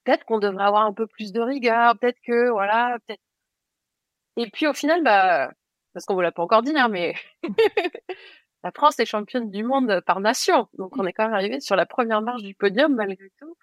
[0.05, 3.23] peut-être qu'on devrait avoir un peu plus de rigueur, peut-être que, voilà, peut-être.
[4.37, 5.51] Et puis au final, bah,
[5.95, 7.15] parce qu'on vous l'a pas encore dit, hein, mais
[8.65, 10.69] la France est championne du monde par nation.
[10.75, 13.57] Donc, on est quand même arrivé sur la première marche du podium malgré tout.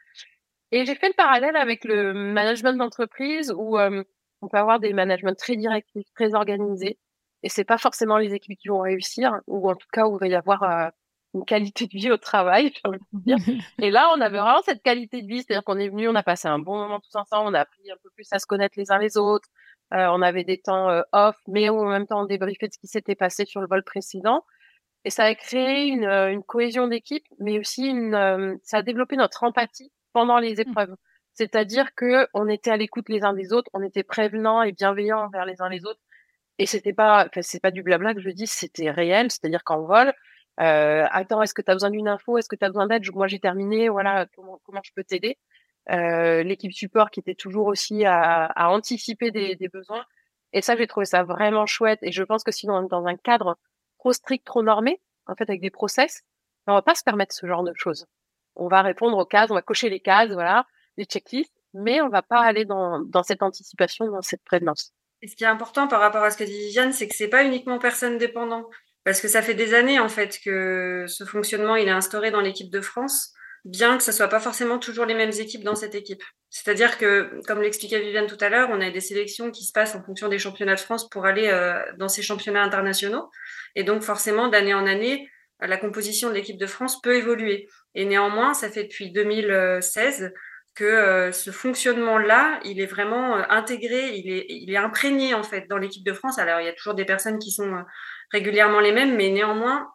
[0.72, 4.04] Et j'ai fait le parallèle avec le management d'entreprise où euh,
[4.42, 7.00] on peut avoir des managements très directifs, très organisés.
[7.44, 10.20] Et c'est pas forcément les équipes qui vont réussir, ou en tout cas où il
[10.20, 10.90] va y avoir euh,
[11.34, 13.38] une qualité de vie au travail, j'ai envie de dire.
[13.82, 16.24] Et là, on avait vraiment cette qualité de vie, c'est-à-dire qu'on est venu, on a
[16.24, 18.78] passé un bon moment tous ensemble, on a appris un peu plus à se connaître
[18.78, 19.48] les uns les autres,
[19.94, 22.88] euh, on avait des temps off, mais en même temps on débriefait de ce qui
[22.88, 24.44] s'était passé sur le vol précédent.
[25.06, 28.82] Et ça a créé une, euh, une cohésion d'équipe, mais aussi une, euh, ça a
[28.82, 30.62] développé notre empathie pendant les mmh.
[30.62, 30.96] épreuves.
[31.34, 35.26] C'est-à-dire que on était à l'écoute les uns des autres, on était prévenants et bienveillants
[35.26, 36.02] envers les uns les autres.
[36.58, 39.32] Et c'était pas, enfin, c'est pas du blabla que je dis, c'était réel.
[39.32, 40.14] C'est-à-dire qu'en vol,
[40.60, 42.38] euh, attends, est-ce que tu as besoin d'une info?
[42.38, 43.04] Est-ce que tu as besoin d'aide?
[43.14, 43.88] Moi, j'ai terminé.
[43.90, 45.38] Voilà, comment, comment je peux t'aider?
[45.90, 50.06] Euh, L'équipe support qui était toujours aussi à, à anticiper des, des, besoins.
[50.54, 52.00] Et ça, j'ai trouvé ça vraiment chouette.
[52.02, 53.58] Et je pense que sinon, dans un cadre
[54.00, 56.24] trop strict, trop normé, en fait, avec des process,
[56.68, 58.06] on va pas se permettre ce genre de choses.
[58.60, 60.66] On va répondre aux cases, on va cocher les cases, voilà,
[60.98, 64.94] les checklists, mais on va pas aller dans, cette anticipation, dans cette prévenance.
[65.22, 67.28] Et ce qui est important par rapport à ce que dit Viviane, c'est que c'est
[67.28, 68.70] pas uniquement personne dépendant.
[69.06, 72.42] Parce que ça fait des années, en fait, que ce fonctionnement, il est instauré dans
[72.42, 73.34] l'équipe de France
[73.66, 76.24] bien que ce soit pas forcément toujours les mêmes équipes dans cette équipe.
[76.50, 79.96] C'est-à-dire que, comme l'expliquait Viviane tout à l'heure, on a des sélections qui se passent
[79.96, 83.30] en fonction des championnats de France pour aller euh, dans ces championnats internationaux.
[83.76, 85.30] Et donc, forcément, d'année en année,
[85.62, 87.68] la composition de l'équipe de France peut évoluer.
[87.96, 90.32] Et néanmoins, ça fait depuis 2016
[90.76, 95.78] que euh, ce fonctionnement-là, il est vraiment euh, intégré, il est, imprégné en fait dans
[95.78, 96.40] l'équipe de France.
[96.40, 97.84] Alors, il y a toujours des personnes qui sont
[98.32, 99.90] régulièrement les mêmes, mais néanmoins,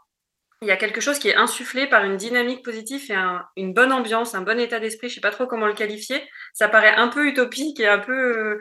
[0.65, 3.93] il y a quelque chose qui est insufflé par une dynamique positive et une bonne
[3.93, 5.09] ambiance, un bon état d'esprit.
[5.09, 6.23] Je sais pas trop comment le qualifier.
[6.53, 8.59] Ça paraît un peu utopique et un peu, euh,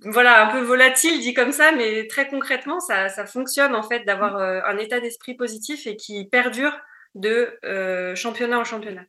[0.00, 4.36] voilà, un peu volatile dit comme ça, mais très concrètement, ça, fonctionne en fait d'avoir
[4.36, 6.76] euh, un état d'esprit positif et qui perdure
[7.14, 9.04] de euh, championnat en championnat.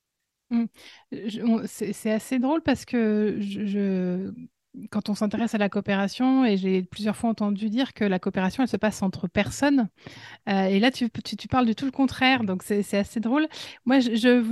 [0.50, 0.66] Mmh.
[1.66, 4.32] C'est assez drôle parce que je
[4.90, 8.64] quand on s'intéresse à la coopération, et j'ai plusieurs fois entendu dire que la coopération,
[8.64, 9.90] elle se passe entre personnes.
[10.50, 13.48] Euh, et là, tu, tu, parles du tout le contraire, donc c'est assez drôle.
[13.86, 14.00] Moi,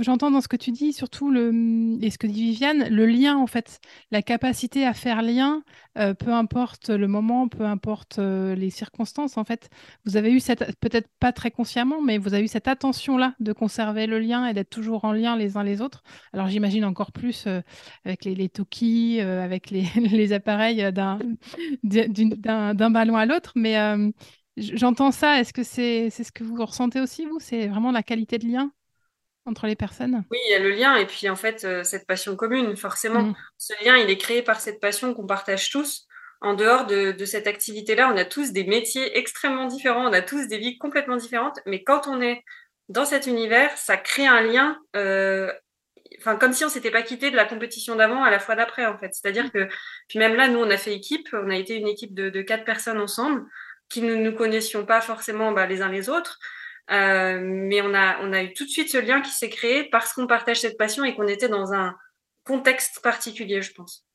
[0.00, 3.36] j'entends dans ce que tu dis, surtout, le, et ce que dit Viviane, le lien,
[3.36, 5.62] en fait, la capacité à faire lien,
[5.96, 9.70] euh, peu importe le moment, peu importe euh, les circonstances, en fait.
[10.04, 13.52] Vous avez eu cette, peut-être pas très consciemment, mais vous avez eu cette attention-là de
[13.52, 16.02] conserver le lien et d'être toujours en lien les uns les autres.
[16.32, 17.46] Alors, j'imagine encore plus
[18.04, 18.48] avec les, les
[19.20, 19.84] avec les
[20.32, 23.52] appareils euh, d'un ballon à l'autre.
[23.54, 24.10] Mais euh,
[24.56, 25.40] j'entends ça.
[25.40, 27.38] Est-ce que c'est ce que vous ressentez aussi, vous?
[27.40, 28.72] C'est vraiment la qualité de lien?
[29.46, 30.24] Entre les personnes?
[30.30, 33.22] Oui, il y a le lien et puis en fait, euh, cette passion commune, forcément.
[33.22, 33.34] Mmh.
[33.58, 36.06] Ce lien, il est créé par cette passion qu'on partage tous.
[36.42, 40.20] En dehors de, de cette activité-là, on a tous des métiers extrêmement différents, on a
[40.20, 42.44] tous des vies complètement différentes, mais quand on est
[42.90, 45.50] dans cet univers, ça crée un lien euh,
[46.18, 48.86] enfin comme si on s'était pas quitté de la compétition d'avant à la fois d'après
[48.86, 49.10] en fait.
[49.12, 49.68] C'est-à-dire que
[50.08, 52.42] puis même là, nous on a fait équipe, on a été une équipe de, de
[52.42, 53.44] quatre personnes ensemble
[53.88, 56.38] qui ne nous connaissions pas forcément bah, les uns les autres,
[56.90, 59.84] euh, mais on a on a eu tout de suite ce lien qui s'est créé
[59.84, 61.96] parce qu'on partage cette passion et qu'on était dans un
[62.44, 64.06] contexte particulier, je pense.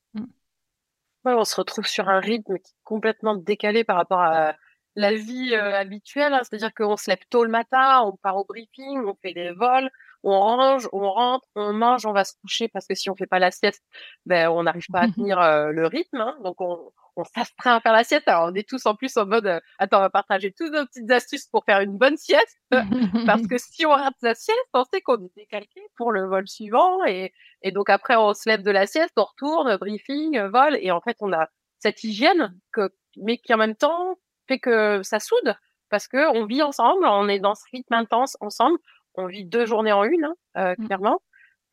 [1.24, 4.56] Ouais, on se retrouve sur un rythme qui est complètement décalé par rapport à
[4.96, 6.40] la vie euh, habituelle, hein.
[6.42, 9.90] c'est-à-dire qu'on se lève tôt le matin, on part au briefing, on fait des vols,
[10.22, 13.26] on range, on rentre, on mange, on va se coucher parce que si on fait
[13.26, 13.82] pas la sieste,
[14.26, 16.20] ben on n'arrive pas à tenir euh, le rythme.
[16.20, 16.36] Hein.
[16.42, 18.26] donc on, on s'astreint à faire la sieste.
[18.28, 20.86] Alors on est tous en plus en mode, euh, attends, on va partager toutes nos
[20.86, 22.58] petites astuces pour faire une bonne sieste
[23.26, 26.48] parce que si on rate la sieste, on sait qu'on est décalqué pour le vol
[26.48, 30.76] suivant et, et donc après on se lève de la sieste, on retourne, briefing, vol
[30.80, 31.48] et en fait on a
[31.78, 34.16] cette hygiène que, mais qui en même temps
[34.48, 35.54] fait que ça soude
[35.90, 38.78] parce que on vit ensemble, on est dans ce rythme intense ensemble,
[39.14, 40.86] on vit deux journées en une, hein, euh, mmh.
[40.86, 41.20] clairement.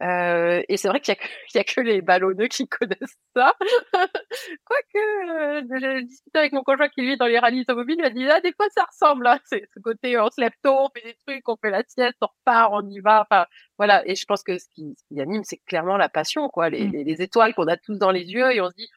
[0.02, 1.16] Euh, et c'est vrai qu'il
[1.56, 3.54] y, a que les ballonneux qui connaissent ça.
[4.66, 8.10] Quoique, euh, j'ai discuté avec mon conjoint qui vit dans les rallyes automobiles, il m'a
[8.10, 9.40] dit, ah, des fois ça ressemble, hein.
[9.46, 12.18] c'est ce côté, on se lève tôt, on fait des trucs, on fait la sieste,
[12.22, 13.46] on repart, on y va, enfin,
[13.78, 14.08] voilà.
[14.08, 16.86] Et je pense que ce qui, ce qui anime, c'est clairement la passion, quoi, les,
[16.88, 16.92] mmh.
[16.92, 18.90] les, les étoiles qu'on a tous dans les yeux, et on se dit,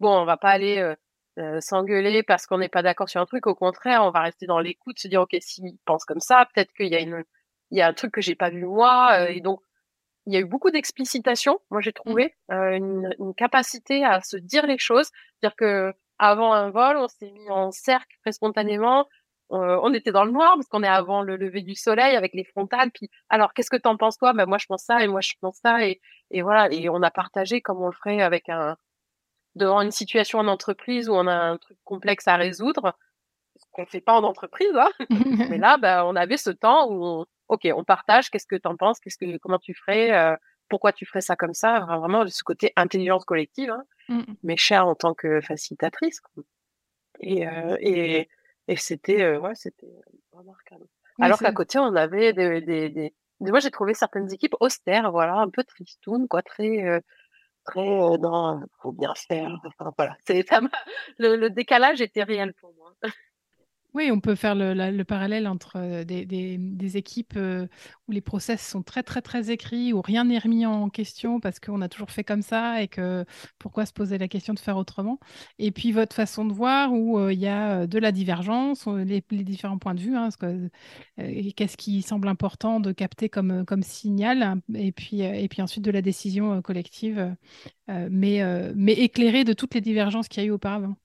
[0.00, 0.94] bon, on va pas aller euh,
[1.38, 4.46] euh, s'engueuler parce qu'on n'est pas d'accord sur un truc, au contraire, on va rester
[4.46, 7.24] dans l'écoute, se dire, ok, s'il pense comme ça, peut-être qu'il y a une
[7.70, 9.60] il y a un truc que j'ai pas vu moi, euh, et donc
[10.26, 11.58] il y a eu beaucoup d'explicitation.
[11.70, 12.04] Moi, j'ai mmh.
[12.04, 16.98] trouvé euh, une, une, capacité à se dire les choses, c'est-à-dire que avant un vol,
[16.98, 19.08] on s'est mis en cercle très spontanément.
[19.52, 22.34] Euh, on était dans le noir parce qu'on est avant le lever du soleil avec
[22.34, 22.90] les frontales.
[22.92, 24.32] Puis, alors, qu'est-ce que t'en penses toi?
[24.32, 26.70] Ben moi, je pense ça et moi, je pense ça et, et voilà.
[26.72, 28.76] Et on a partagé comme on le ferait avec un
[29.56, 32.94] devant une situation en entreprise où on a un truc complexe à résoudre
[33.56, 34.74] ce qu'on fait pas en entreprise.
[34.76, 34.90] Hein.
[35.50, 38.30] Mais là, bah, on avait ce temps où, on, ok, on partage.
[38.30, 40.36] Qu'est-ce que tu en penses Qu'est-ce que, comment tu ferais euh,
[40.68, 41.80] Pourquoi tu ferais ça comme ça?
[41.80, 44.22] Vraiment, ce côté intelligence collective, hein, mmh.
[44.42, 46.20] mais cher en tant que facilitatrice.
[47.20, 48.28] Et, euh, et,
[48.68, 49.92] et c'était, euh, ouais, c'était
[50.32, 50.86] remarquable.
[51.20, 53.12] Alors qu'à côté, on avait des, des, des...
[53.40, 57.02] moi, j'ai trouvé certaines équipes austères, voilà, un peu tristounes, quoi, très,
[57.64, 59.60] très euh, non, faut bien faire.
[59.66, 60.46] Enfin, voilà, c'est
[61.18, 62.94] le, le décalage était réel pour moi.
[63.92, 69.20] Oui, on peut faire le, parallèle entre des, équipes où les process sont très, très,
[69.20, 72.82] très écrits, où rien n'est remis en question parce qu'on a toujours fait comme ça
[72.82, 73.24] et que
[73.58, 75.18] pourquoi se poser la question de faire autrement?
[75.58, 79.78] Et puis votre façon de voir où il y a de la divergence, les, différents
[79.78, 80.28] points de vue, hein,
[81.56, 85.22] qu'est-ce qui semble important de capter comme, signal, hein, et puis,
[85.62, 87.34] ensuite de la décision collective,
[87.88, 88.38] mais
[88.86, 90.96] éclairée de toutes les divergences qu'il y a eu auparavant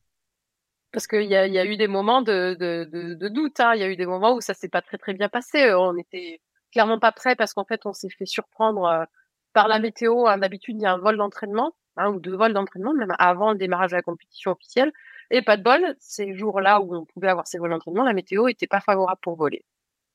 [0.96, 3.60] parce qu'il y a, y a eu des moments de, de, de, doute.
[3.60, 3.74] Hein.
[3.76, 5.74] Il y a eu des moments où ça s'est pas très très bien passé.
[5.74, 6.40] On était
[6.72, 9.04] clairement pas prêts parce qu'en fait on s'est fait surprendre euh,
[9.52, 10.26] par la météo.
[10.28, 10.38] Hein.
[10.38, 13.58] D'habitude il y a un vol d'entraînement hein, ou deux vols d'entraînement même avant le
[13.58, 14.94] démarrage de la compétition officielle.
[15.32, 15.82] Et pas de bol.
[16.00, 19.36] Ces jours-là où on pouvait avoir ces vols d'entraînement, la météo était pas favorable pour
[19.36, 19.66] voler.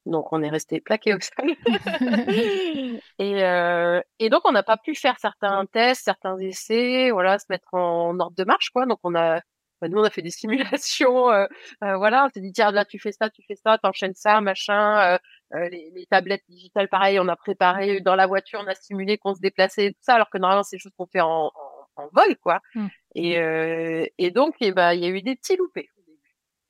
[0.07, 1.57] Donc on est resté plaqué au sol.
[3.19, 7.45] et, euh, et donc on n'a pas pu faire certains tests, certains essais, voilà, se
[7.51, 8.87] mettre en ordre de marche quoi.
[8.87, 9.43] Donc on a
[9.81, 11.47] bah, nous on a fait des simulations, euh,
[11.85, 14.41] euh, voilà, on s'est dit tiens là tu fais ça, tu fais ça, t'enchaînes ça,
[14.41, 15.19] machin.
[15.53, 19.19] Euh, les, les, tablettes digitales, pareil, on a préparé dans la voiture, on a simulé
[19.19, 21.51] qu'on se déplaçait, tout ça, alors que normalement c'est des choses qu'on fait en,
[21.97, 22.61] en, vol, quoi.
[22.77, 22.87] Mmh.
[23.17, 25.91] Et, et donc, eh ben, il y a eu des petits loupés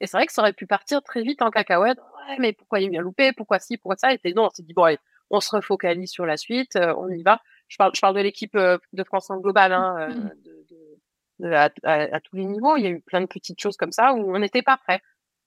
[0.01, 1.99] Et c'est vrai que ça aurait pu partir très vite en cacahuète.
[1.99, 3.33] Ouais, mais pourquoi il y a eu un loupé?
[3.33, 3.77] Pourquoi ci?
[3.77, 4.15] Pourquoi ça?
[4.15, 7.23] Et non, on s'est dit bon, allez, on se refocalise sur la suite, on y
[7.23, 7.43] va.
[7.69, 10.31] Je parle, je parle de l'équipe de France en global, hein, mmh.
[10.43, 10.61] de,
[11.45, 12.77] à, tous les niveaux.
[12.77, 15.01] Il y a eu plein de petites choses comme ça où on n'était pas prêt.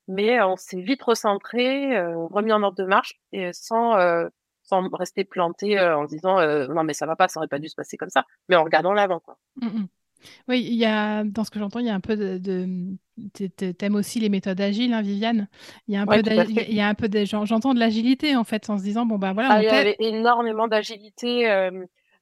[0.07, 4.27] Mais on s'est vite recentré, euh, remis en ordre de marche et sans euh,
[4.63, 7.69] sans rester planté euh, en disant non mais ça va pas, ça aurait pas dû
[7.69, 9.37] se passer comme ça, mais en regardant l'avant quoi.
[9.55, 9.87] Mmh, mmh.
[10.49, 12.37] Oui, il y a dans ce que j'entends, il y a un peu de,
[13.17, 15.47] de t'aimes aussi les méthodes agiles, hein, Viviane.
[15.87, 18.43] Il y a un peu il y a un peu de j'entends de l'agilité en
[18.43, 19.51] fait, en se disant bon ben voilà.
[19.51, 21.69] Ah, il y avait énormément d'agilité.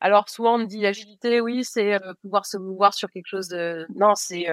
[0.01, 3.85] Alors souvent on me dit l'agilité, oui, c'est pouvoir se mouvoir sur quelque chose de.
[3.95, 4.47] Non, c'est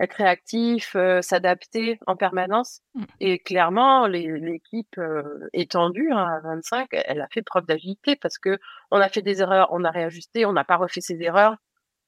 [0.00, 2.80] être réactif, s'adapter en permanence.
[2.94, 3.04] Mmh.
[3.20, 5.00] Et clairement, l'équipe
[5.52, 8.58] étendue hein, à 25, elle a fait preuve d'agilité parce que
[8.90, 11.56] on a fait des erreurs, on a réajusté, on n'a pas refait ses erreurs.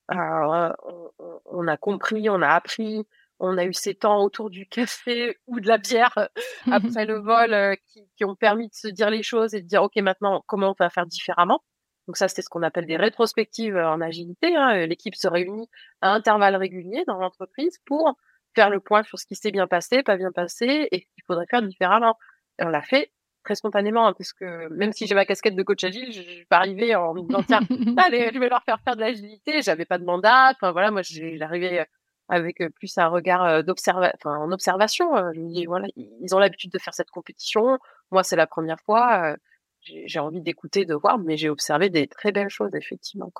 [0.08, 3.04] on, a compris, on a appris,
[3.40, 6.28] on a eu ces temps autour du café ou de la bière
[6.70, 9.82] après le vol qui, qui, ont permis de se dire les choses et de dire
[9.82, 11.62] ok maintenant comment on va faire différemment?
[12.10, 14.56] Donc ça, c'est ce qu'on appelle des rétrospectives euh, en agilité.
[14.56, 14.74] Hein.
[14.74, 15.68] Euh, l'équipe se réunit
[16.00, 18.18] à intervalles réguliers dans l'entreprise pour
[18.56, 21.46] faire le point sur ce qui s'est bien passé, pas bien passé, et qu'il faudrait
[21.48, 22.18] faire différemment.
[22.58, 23.12] Et on l'a fait
[23.44, 26.46] très spontanément, hein, parce que même si j'ai ma casquette de coach agile, je, vais
[26.50, 27.44] pas arriver en me disant
[28.04, 29.62] allez, je vais leur faire faire de l'agilité.
[29.62, 30.50] J'avais pas de mandat.
[30.50, 31.84] Enfin voilà, moi j'arrivais euh,
[32.28, 35.14] avec plus un regard d'observation, enfin en observation.
[35.32, 37.78] Je me dis voilà, ils ont l'habitude de faire cette compétition.
[38.10, 39.36] Moi, c'est la première fois
[39.82, 43.32] j'ai envie d'écouter, de voir, mais j'ai observé des très belles choses, effectivement.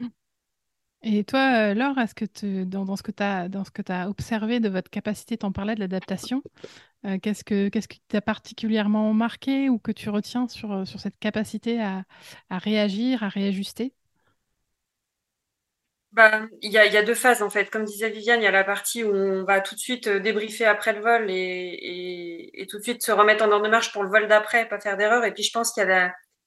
[0.00, 0.06] Mmh.
[1.02, 3.22] Et toi, Laure, est-ce que dans, ce que tu
[3.92, 6.42] as, observé de votre capacité, t'en parlais de l'adaptation,
[7.22, 11.80] qu'est-ce que qu'est-ce qui t'a particulièrement marqué ou que tu retiens sur, sur cette capacité
[11.80, 12.04] à
[12.50, 13.94] réagir, à réajuster?
[16.12, 17.70] Bah, il y a, y a, deux phases en fait.
[17.70, 20.20] Comme disait Viviane, il y a la partie où on va tout de suite euh,
[20.20, 23.70] débriefer après le vol et, et, et tout de suite se remettre en ordre de
[23.70, 25.24] marche pour le vol d'après, pas faire d'erreur.
[25.24, 25.86] Et puis je pense qu'il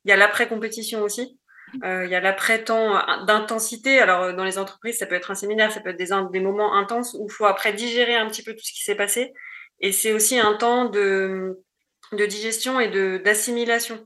[0.06, 1.40] y a l'après-compétition aussi.
[1.84, 4.00] Euh, il y a l'après-temps d'intensité.
[4.00, 6.40] Alors euh, dans les entreprises, ça peut être un séminaire, ça peut être des, des
[6.40, 9.34] moments intenses où il faut après digérer un petit peu tout ce qui s'est passé.
[9.80, 11.64] Et c'est aussi un temps de,
[12.12, 14.06] de digestion et d'assimilation.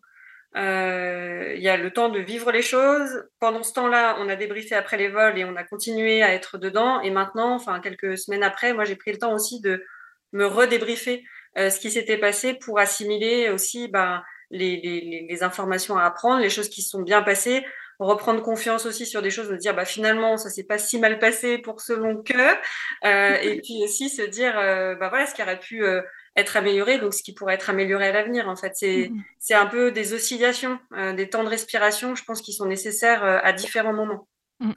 [0.55, 3.27] Euh, il y a le temps de vivre les choses.
[3.39, 6.57] Pendant ce temps-là, on a débriefé après les vols et on a continué à être
[6.57, 7.01] dedans.
[7.01, 9.83] Et maintenant, enfin quelques semaines après, moi j'ai pris le temps aussi de
[10.31, 11.23] me redébriefer
[11.57, 16.41] euh, ce qui s'était passé pour assimiler aussi ben, les, les, les, informations à apprendre,
[16.41, 17.65] les choses qui se sont bien passées,
[17.99, 21.19] reprendre confiance aussi sur des choses, de dire bah finalement ça s'est pas si mal
[21.19, 25.36] passé pour ce long que, euh, et puis aussi se dire euh, bah voilà ce
[25.36, 26.01] qui aurait pu euh,
[26.36, 28.47] être amélioré, donc ce qui pourrait être amélioré à l'avenir.
[28.47, 32.23] En fait, c'est mmh c'est un peu des oscillations, euh, des temps de respiration, je
[32.23, 34.27] pense, qui sont nécessaires euh, à différents moments.
[34.59, 34.71] Mmh.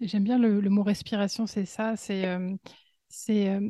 [0.00, 1.94] J'aime bien le, mot respiration, c'est ça.
[1.96, 3.60] C'est euh,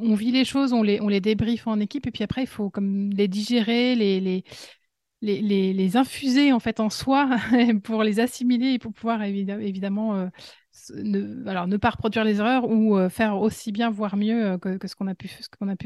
[0.00, 2.46] on vit les choses, on les on les débriefe en équipe, et puis après il
[2.46, 4.44] faut comme les digérer, les, les
[5.20, 7.28] les, les, infuser en fait en soi
[7.82, 10.30] pour les assimiler et pour pouvoir évidemment
[10.94, 14.58] ne, alors, ne pas reproduire les erreurs ou euh, faire aussi bien, voire mieux euh,
[14.58, 15.28] que, ce qu'on a, pu,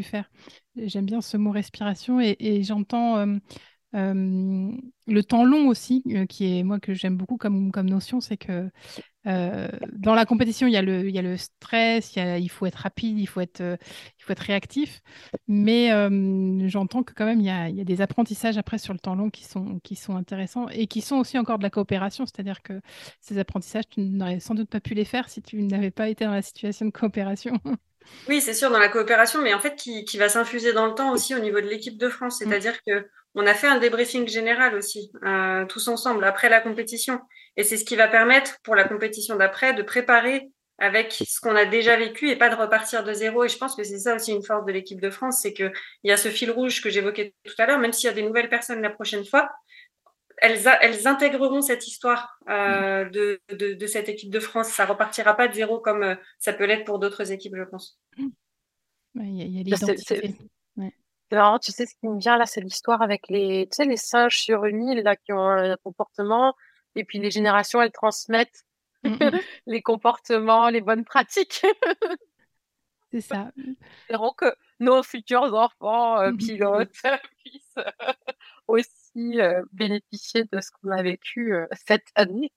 [0.03, 0.31] faire.
[0.77, 3.25] J'aime bien ce mot respiration et, j'entends
[3.95, 8.71] le temps long aussi, qui est moi que j'aime beaucoup comme notion, c'est que
[9.27, 12.67] euh, dans la compétition, il y a le, il y a le stress, il, faut
[12.67, 13.77] être rapide, il faut être, euh,
[14.19, 15.01] il faut être réactif.
[15.49, 18.79] Mais euh, j'entends que quand même, il y, a, il y, a, des apprentissages après
[18.79, 21.63] sur le temps long qui sont, qui sont intéressants et qui sont aussi encore de
[21.63, 22.27] la coopération.
[22.27, 22.81] C'est-à-dire que
[23.21, 26.25] ces apprentissages, tu n'aurais sans doute pas pu les faire si tu n'avais pas été
[26.25, 27.59] dans la situation de coopération.
[28.29, 30.95] Oui, c'est sûr, dans la coopération, mais en fait, qui, qui va s'infuser dans le
[30.95, 32.41] temps aussi au niveau de l'équipe de France.
[32.41, 32.49] Mm.
[32.49, 33.07] C'est-à-dire que
[33.37, 35.13] on a fait un débriefing général aussi,
[35.69, 37.21] tous ensemble, après la compétition.
[37.57, 40.49] Et c'est ce qui va permettre, pour la compétition d'après, de préparer
[40.79, 43.45] avec ce qu'on a déjà vécu et pas de repartir de zéro.
[43.45, 45.73] Et je pense que c'est ça aussi une force de l'équipe de France, c'est qu'il
[46.05, 48.23] y a ce fil rouge que j'évoquais tout à l'heure, même s'il y a des
[48.23, 49.51] nouvelles personnes la prochaine fois,
[50.39, 54.69] elles, elles intégreront cette histoire euh, de, de, de, cette équipe de France.
[54.69, 58.01] Ça repartira pas de zéro comme euh, ça peut l'être pour d'autres équipes, je pense.
[58.17, 60.35] Il y a, y a l'identité
[61.63, 64.39] tu sais ce qui me vient là, c'est l'histoire avec les, tu sais, les singes
[64.39, 66.55] sur une île là qui ont un comportement,
[66.95, 68.65] et puis les générations elles transmettent
[69.05, 69.41] mmh, mmh.
[69.67, 71.65] les comportements, les bonnes pratiques.
[73.13, 73.53] c'est ça.
[74.03, 77.03] Espérons que nos futurs enfants euh, mmh, pilotes
[77.45, 78.13] puissent euh,
[78.67, 81.55] aussi euh, bénéficier de ce qu'on a vécu
[81.87, 82.53] cette année.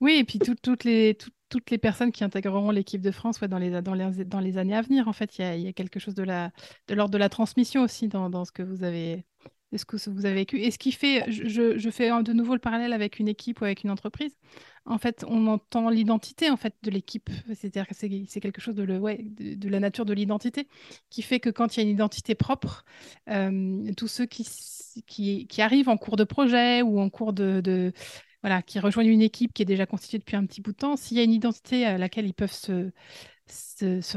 [0.00, 1.16] oui, et puis toutes les
[1.52, 4.74] toutes les personnes qui intégreront l'équipe de France dans, les, dans, les, dans les années
[4.74, 5.06] à venir.
[5.06, 8.52] En fait, il y a, quelque chose de l'ordre de, la transmission aussi dans, ce
[8.52, 9.26] que vous avez
[9.78, 10.58] ce que vous avez vécu.
[10.58, 13.84] Et ce qui fait, je, fais de nouveau le parallèle avec une équipe ou avec
[13.84, 14.36] une entreprise.
[14.84, 17.30] En fait, on entend l'identité en fait de l'équipe.
[17.54, 20.68] C'est-à-dire que c'est quelque chose de, la nature de l'identité
[21.10, 22.84] qui fait que quand il y a une identité propre,
[23.28, 27.92] euh, tous ceux qui, arrivent en cours de projet ou en cours de
[28.42, 30.96] voilà, qui rejoignent une équipe qui est déjà constituée depuis un petit bout de temps,
[30.96, 32.90] s'il y a une identité à laquelle ils peuvent se,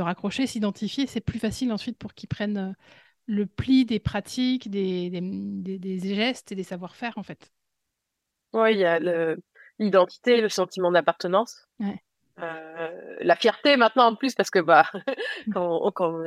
[0.02, 2.76] raccrocher, s'identifier, c'est plus facile ensuite pour qu'ils prennent
[3.28, 5.22] le pli des pratiques, des, des,
[5.80, 7.52] des, gestes et des savoir-faire, en fait.
[8.54, 9.00] Oui, il y a
[9.80, 11.68] l'identité, le, sentiment d'appartenance.
[12.40, 14.86] Euh, la fierté maintenant en plus parce que bah
[15.54, 16.22] quand, quand,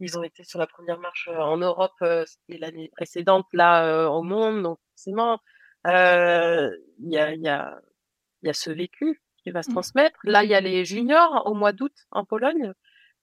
[0.00, 4.22] ils ont été sur la première marche euh, en Europe c'était l'année précédente là au
[4.22, 5.40] monde donc forcément
[5.86, 5.90] il
[7.08, 7.80] y, a, y, a,
[8.42, 9.74] y a ce vécu qui va se mmh.
[9.74, 10.18] transmettre.
[10.24, 12.72] Là, il y a les juniors au mois d'août en Pologne.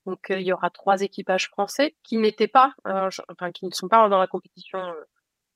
[0.06, 4.08] Donc, il y aura trois équipages français qui n'étaient pas, enfin, qui ne sont pas
[4.10, 4.80] dans la compétition,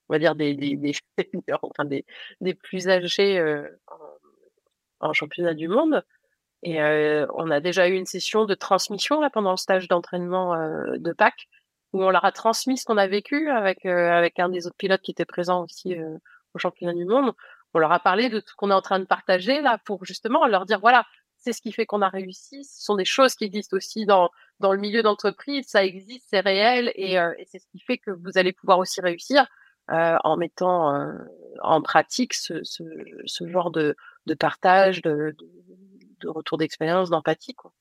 [0.10, 0.94] on va dire des des des,
[1.62, 2.06] enfin, des,
[2.42, 3.42] des plus âgés
[5.00, 6.04] en, en, championnat du monde.
[6.64, 6.82] Et
[7.36, 10.56] on a déjà eu une session de transmission là pendant le stage d'entraînement
[10.98, 11.48] de Pâques
[11.94, 15.02] où on leur a transmis ce qu'on a vécu avec avec un des autres pilotes
[15.02, 15.96] qui était présent aussi
[16.54, 17.34] au championnat du monde,
[17.74, 20.06] on leur a parlé de tout ce qu'on est en train de partager là pour
[20.06, 21.06] justement leur dire voilà,
[21.38, 22.64] c'est ce qui fait qu'on a réussi.
[22.64, 24.30] Ce sont des choses qui existent aussi dans
[24.60, 27.98] dans le milieu d'entreprise, ça existe, c'est réel et, euh, et c'est ce qui fait
[27.98, 29.46] que vous allez pouvoir aussi réussir
[29.92, 31.14] euh, en mettant euh,
[31.62, 32.84] en pratique ce, ce,
[33.26, 35.50] ce, genre de, de partage, de, de,
[36.22, 37.54] de retour d'expérience, d'empathie.
[37.54, 37.72] Quoi.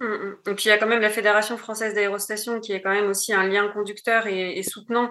[0.00, 0.36] Mmh, mmh.
[0.50, 3.08] Et puis il y a quand même la Fédération française d'aérostation qui est quand même
[3.08, 5.10] aussi un lien conducteur et, et soutenant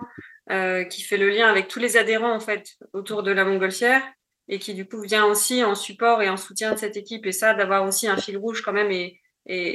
[0.51, 4.03] euh, qui fait le lien avec tous les adhérents en fait autour de la Montgolfière
[4.47, 7.31] et qui du coup vient aussi en support et en soutien de cette équipe et
[7.31, 9.19] ça d'avoir aussi un fil rouge quand même et,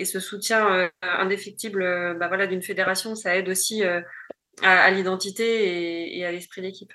[0.05, 4.03] ce soutien euh, indéfectible euh, bah, voilà d'une fédération ça aide aussi à,
[4.63, 6.93] à l'identité et, à l'esprit d'équipe.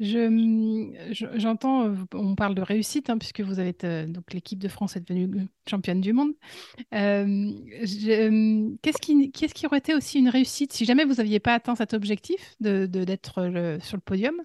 [0.00, 3.74] J'entends, je, on parle de réussite, hein, puisque vous avez
[4.06, 6.32] donc l'équipe de France est devenue championne du monde.
[6.94, 7.50] Euh,
[8.80, 11.74] Qu'est-ce qui, qu qui, aurait été aussi une réussite si jamais vous n'aviez pas atteint
[11.74, 13.50] cet objectif de d'être
[13.82, 14.36] sur le podium?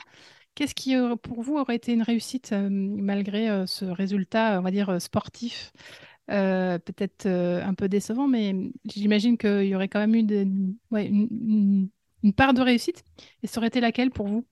[0.55, 5.73] Qu'est-ce qui, pour vous, aurait été une réussite malgré ce résultat, on va dire, sportif?
[6.27, 11.89] Peut-être un peu décevant, mais j'imagine qu'il y aurait quand même eu une,
[12.23, 13.03] une part de réussite.
[13.43, 14.45] Et ça aurait été laquelle pour vous?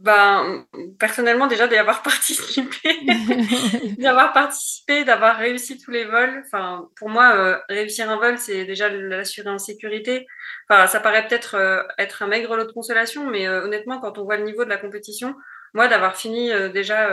[0.00, 0.64] Ben,
[0.98, 3.00] personnellement, déjà d'y avoir participé,
[3.98, 6.42] d'y avoir participé, d'avoir réussi tous les vols.
[6.46, 10.26] Enfin, pour moi, euh, réussir un vol, c'est déjà l'assurer en sécurité.
[10.68, 14.16] Enfin, ça paraît peut-être euh, être un maigre lot de consolation, mais euh, honnêtement, quand
[14.16, 15.34] on voit le niveau de la compétition,
[15.74, 17.08] moi, d'avoir fini déjà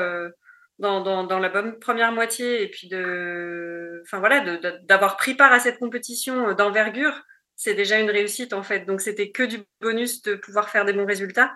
[0.80, 5.54] dans, dans, dans, la bonne première moitié et puis de, enfin voilà, d'avoir pris part
[5.54, 7.14] à cette compétition d'envergure,
[7.56, 8.86] c'est déjà une réussite en fait.
[8.86, 11.52] Donc, c'était que du bonus de pouvoir faire des bons résultats.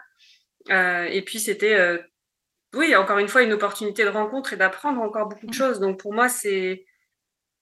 [0.69, 1.97] Euh, et puis c'était, euh,
[2.75, 5.79] oui, encore une fois, une opportunité de rencontre et d'apprendre encore beaucoup de choses.
[5.79, 6.85] Donc pour moi, c'est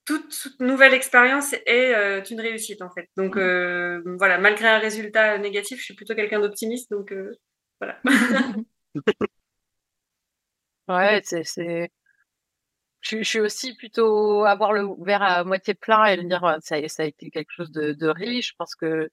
[0.06, 3.10] toute, nouvelle expérience est une réussite en fait.
[3.16, 4.18] Donc mmh.
[4.18, 6.92] voilà, malgré un résultat négatif, je suis plutôt quelqu'un d'optimiste.
[6.92, 7.14] Donc
[7.80, 8.00] voilà.
[10.88, 11.92] ouais, c'est.
[13.02, 17.04] Je, suis aussi plutôt avoir le verre à moitié plein et me dire ça, ça
[17.04, 18.50] a été quelque chose de, de riche.
[18.50, 19.10] Je pense que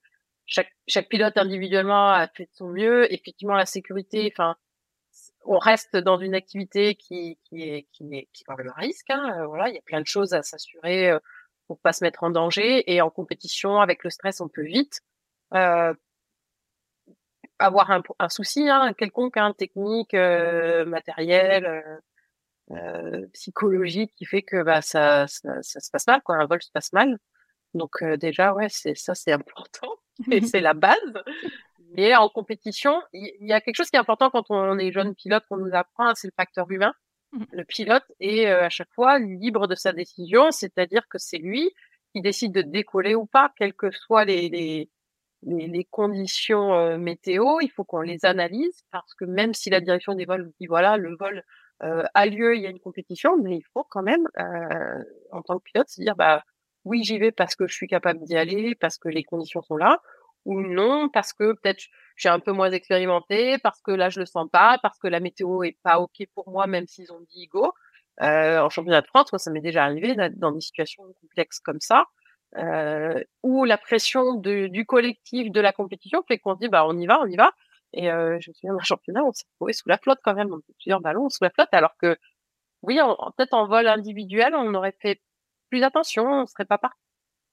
[0.46, 3.12] chaque, chaque pilote individuellement a fait de son mieux.
[3.12, 4.56] Effectivement, la sécurité, enfin,
[5.44, 8.80] on reste dans une activité qui, qui est qui est qui est quand même un
[8.80, 9.10] risque.
[9.10, 11.18] Hein, euh, voilà, il y a plein de choses à s'assurer euh,
[11.66, 12.92] pour pas se mettre en danger.
[12.92, 15.00] Et en compétition, avec le stress, on peut vite
[15.54, 15.94] euh,
[17.58, 22.00] avoir un, un souci hein, quelconque, hein, technique, euh, matériel,
[22.72, 26.36] euh, psychologique, qui fait que bah ça, ça, ça se passe mal, quoi.
[26.36, 27.18] Un vol se passe mal.
[27.74, 29.96] Donc déjà, ouais, c'est ça, c'est important
[30.50, 31.14] c'est la base.
[31.96, 35.14] Mais en compétition, il y, a quelque chose qui est important quand on est jeune
[35.14, 36.92] pilote qu'on nous apprend, c'est le facteur humain.
[37.32, 37.44] Mmh.
[37.52, 41.70] Le pilote est à chaque fois libre de sa décision, c'est-à-dire que c'est lui
[42.12, 44.90] qui décide de décoller ou pas, quelles que soient les, les,
[45.42, 47.60] les, conditions météo.
[47.60, 50.96] Il faut qu'on les analyse parce que même si la direction des vols dit voilà,
[50.96, 51.42] le vol
[51.80, 54.26] a lieu, il y a une compétition, mais il faut quand même,
[55.30, 56.42] en tant que pilote, se dire bah
[56.86, 59.76] oui, j'y vais parce que je suis capable d'y aller, parce que les conditions sont
[59.76, 60.00] là,
[60.44, 61.84] ou non, parce que peut-être
[62.16, 65.20] j'ai un peu moins expérimenté, parce que là je le sens pas, parce que la
[65.20, 67.72] météo est pas ok pour moi, même s'ils ont dit go.
[68.22, 71.60] Euh, en championnat de France, moi, ça m'est déjà arrivé d'être dans des situations complexes
[71.60, 72.06] comme ça,
[72.58, 76.96] euh, où la pression du collectif de la compétition fait qu'on se dit bah on
[76.98, 77.52] y va, on y va.
[77.92, 80.52] Et euh, je me souviens d'un championnat, on s'est trouvé sous la flotte quand même,
[80.52, 82.16] on plusieurs ballons sous la flotte, alors que
[82.82, 82.98] oui,
[83.36, 85.20] peut-être en vol individuel, on aurait fait
[85.68, 87.00] plus attention, on serait pas parti.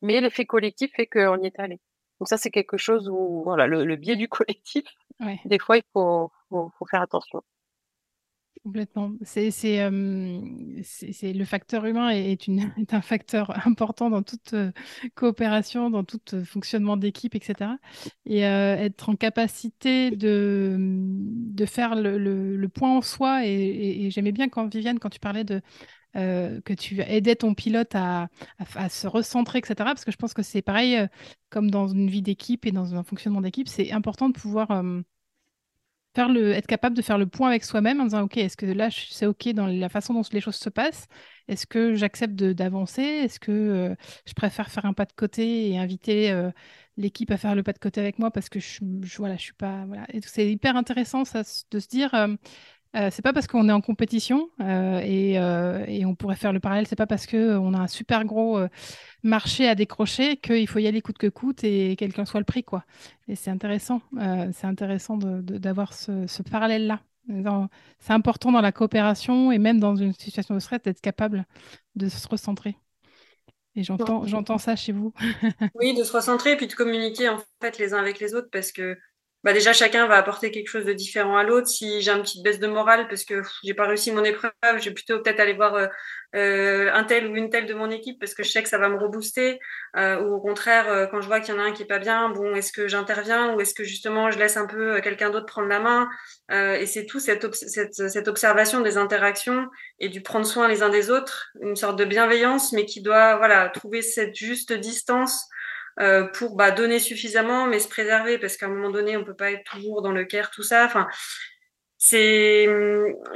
[0.01, 1.79] Mais l'effet collectif fait qu'on y est allé.
[2.19, 4.83] Donc ça, c'est quelque chose où voilà, le, biais du collectif,
[5.45, 7.41] des fois, il faut, faut, faire attention.
[8.63, 9.11] Complètement.
[9.23, 14.55] C'est, c'est, le facteur humain est, une, est, un facteur important dans toute
[15.15, 17.71] coopération, dans tout fonctionnement d'équipe, etc.
[18.25, 23.45] Et être en capacité de, de faire le, le, point en soi.
[23.45, 25.61] Et, et j'aimais bien quand Viviane, quand tu parlais de
[26.15, 28.29] euh, que tu aidais ton pilote à,
[28.89, 29.75] se recentrer, etc.
[29.77, 31.07] Parce que je pense que c'est pareil, euh,
[31.49, 35.01] comme dans une vie d'équipe et dans un fonctionnement d'équipe, c'est important de pouvoir euh,
[36.15, 38.67] faire le, être capable de faire le point avec soi-même en disant, OK, est-ce que
[38.67, 41.07] là, c'est OK dans la façon dont les choses se passent?
[41.47, 43.01] Est-ce que j'accepte d'avancer?
[43.01, 43.95] Est-ce que
[44.27, 46.31] je préfère faire un pas de côté et inviter
[46.97, 49.41] l'équipe à faire le pas de côté avec moi parce que je, je voilà, je
[49.41, 49.85] suis pas...
[49.87, 50.05] Voilà.
[50.21, 52.13] C'est hyper intéressant de se dire
[52.95, 56.59] euh, c'est pas parce qu'on est en compétition euh, euh, et, on pourrait faire le
[56.59, 58.59] parallèle, c'est pas parce qu'on a un super gros
[59.23, 62.63] marché à décrocher qu'il faut y aller coûte que coûte et quelqu'un soit le prix.
[62.63, 62.83] Quoi.
[63.27, 64.01] Et c'est intéressant,
[64.53, 67.01] c'est intéressant d'avoir ce, parallèle-là.
[67.99, 71.45] C'est important dans la coopération et même dans une situation de stress d'être capable
[71.95, 72.77] de se recentrer.
[73.75, 75.13] Et j'entends, j'entends ça chez vous.
[75.75, 78.49] oui, de se recentrer et puis de communiquer en fait les uns avec les autres
[78.51, 78.99] parce que
[79.43, 81.67] bah déjà chacun va apporter quelque chose de différent à l'autre.
[81.67, 84.85] Si j'ai une petite baisse de morale parce que j'ai pas réussi mon épreuve, je
[84.85, 85.87] vais plutôt peut-être aller voir euh,
[86.35, 88.77] euh, un tel ou une telle de mon équipe parce que je sais que ça
[88.77, 89.59] va me rebooster.
[89.95, 91.87] Euh, ou au contraire, euh, quand je vois qu'il y en a un qui est
[91.87, 95.01] pas bien, bon, est-ce que j'interviens ou est-ce que justement je laisse un peu euh,
[95.01, 96.09] quelqu'un d'autre prendre la main?
[96.49, 99.67] Et c'est tout cette, cette, cette, observation des interactions
[99.99, 103.37] et du prendre soin les uns des autres, une sorte de bienveillance, mais qui doit
[103.37, 105.49] voilà trouver cette juste distance
[105.99, 109.35] euh, pour bah, donner suffisamment, mais se préserver, parce qu'à un moment donné, on peut
[109.35, 110.85] pas être toujours dans le care, tout ça.
[110.85, 111.07] Enfin,
[111.97, 112.67] c'est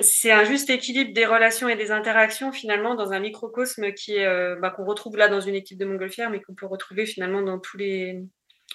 [0.01, 4.25] c'est un juste équilibre des relations et des interactions finalement dans un microcosme qui est
[4.25, 7.41] euh, bah, qu'on retrouve là dans une équipe de montgolfière, mais qu'on peut retrouver finalement
[7.41, 8.25] dans tous les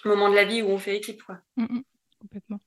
[0.05, 1.23] moments de la vie où on fait équipe.
[1.25, 1.39] Quoi.
[1.57, 1.83] Mmh, mmh.
[2.21, 2.61] complètement.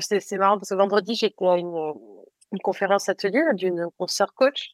[0.00, 1.94] C'est marrant parce que vendredi, j'étais à une,
[2.52, 4.70] une conférence atelier d'une consoeur coach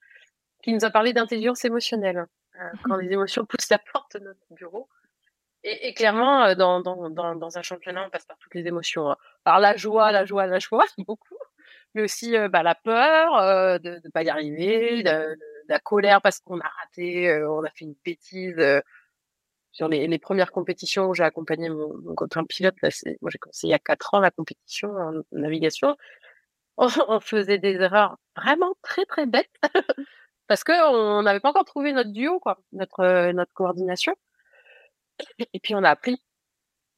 [0.62, 2.26] qui nous a parlé d'intelligence émotionnelle.
[2.60, 4.88] Euh, quand les émotions poussent la porte de notre bureau.
[5.64, 8.66] Et, et clairement, euh, dans, dans, dans, dans, un championnat, on passe par toutes les
[8.66, 9.10] émotions.
[9.10, 9.16] Hein.
[9.46, 11.36] Alors la joie, la joie, la joie, beaucoup,
[11.94, 15.38] mais aussi euh, bah, la peur euh, de ne pas y arriver, de,
[15.68, 18.56] la colère parce qu'on a raté, on a fait une bêtise.
[19.72, 22.90] sur les, les, premières compétitions où j'ai accompagné mon, mon copain pilote, là,
[23.22, 25.96] moi j'ai commencé il y a quatre ans la compétition en navigation,
[26.76, 29.50] on, on faisait des erreurs vraiment très très bêtes
[30.48, 34.14] parce que on n'avait pas encore trouvé notre duo, quoi, notre notre coordination.
[35.52, 36.22] Et puis on a appris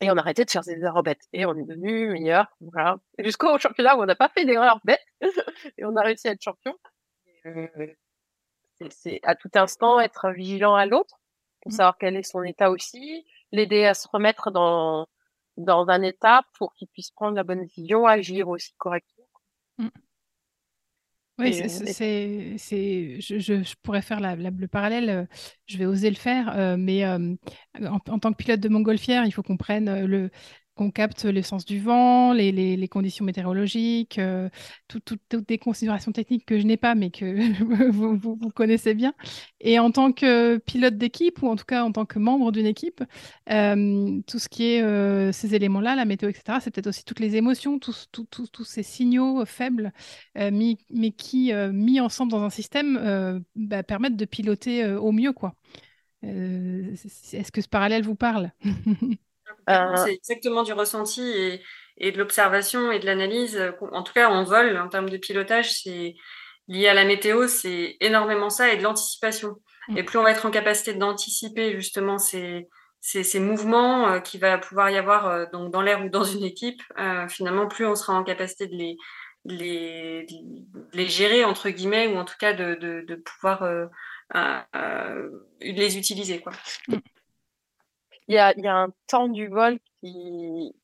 [0.01, 2.99] et on a arrêté de faire des erreurs bêtes et on est devenu meilleur, voilà.
[3.19, 5.01] Jusqu'au championnat où on n'a pas fait d'erreurs bêtes
[5.79, 6.75] et on a réussi à être champion.
[8.91, 11.19] C'est à tout instant être vigilant à l'autre
[11.63, 11.77] pour mmh.
[11.77, 15.07] savoir quel est son état aussi, l'aider à se remettre dans
[15.57, 19.27] dans un état pour qu'il puisse prendre la bonne décision, agir aussi correctement.
[19.79, 19.89] Mmh.
[21.39, 25.29] Oui, c'est, c'est, je, je, pourrais faire la, le parallèle,
[25.67, 27.37] je vais oser le faire, mais en,
[27.83, 30.31] en, tant que pilote de montgolfière, il faut qu'on prenne le,
[30.77, 34.49] qu'on capte l'essence du vent, les, conditions météorologiques, euh,
[34.89, 39.15] toutes des considérations techniques que je n'ai pas, mais que vous, connaissez bien.
[39.61, 42.67] Et en tant que pilote d'équipe, ou en tout cas en tant que membre d'une
[42.67, 43.03] équipe,
[43.51, 47.21] euh, tout ce qui est euh, ces éléments-là, la météo, etc., c'est peut-être aussi toutes
[47.21, 49.93] les émotions, tous, ces signaux faibles,
[50.53, 55.33] mis, mais qui, mis ensemble dans un système, bah, permettent de piloter au mieux.
[56.23, 58.53] Est-ce que ce parallèle vous parle?
[59.67, 61.63] c'est exactement du ressenti et,
[61.99, 63.61] et de l'observation et de l'analyse.
[63.93, 66.15] En tout cas, en vol, en termes de pilotage, c'est
[66.69, 69.57] lié à la météo, c'est énormément ça et de l'anticipation.
[69.89, 69.99] Mm.
[69.99, 72.69] Et plus on va être en capacité d'anticiper justement ces,
[73.01, 76.25] ces, ces mouvements euh, qui va pouvoir y avoir euh, donc dans l'air ou dans
[76.25, 78.97] une équipe, euh, finalement, plus on sera en capacité de les,
[79.45, 80.27] les,
[80.93, 83.65] les gérer, entre guillemets, ou en tout cas de, de, de pouvoir
[85.61, 86.41] les utiliser.
[86.41, 86.53] Quoi.
[86.89, 86.97] Mm
[88.29, 90.75] il y a, y a un temps du vol qui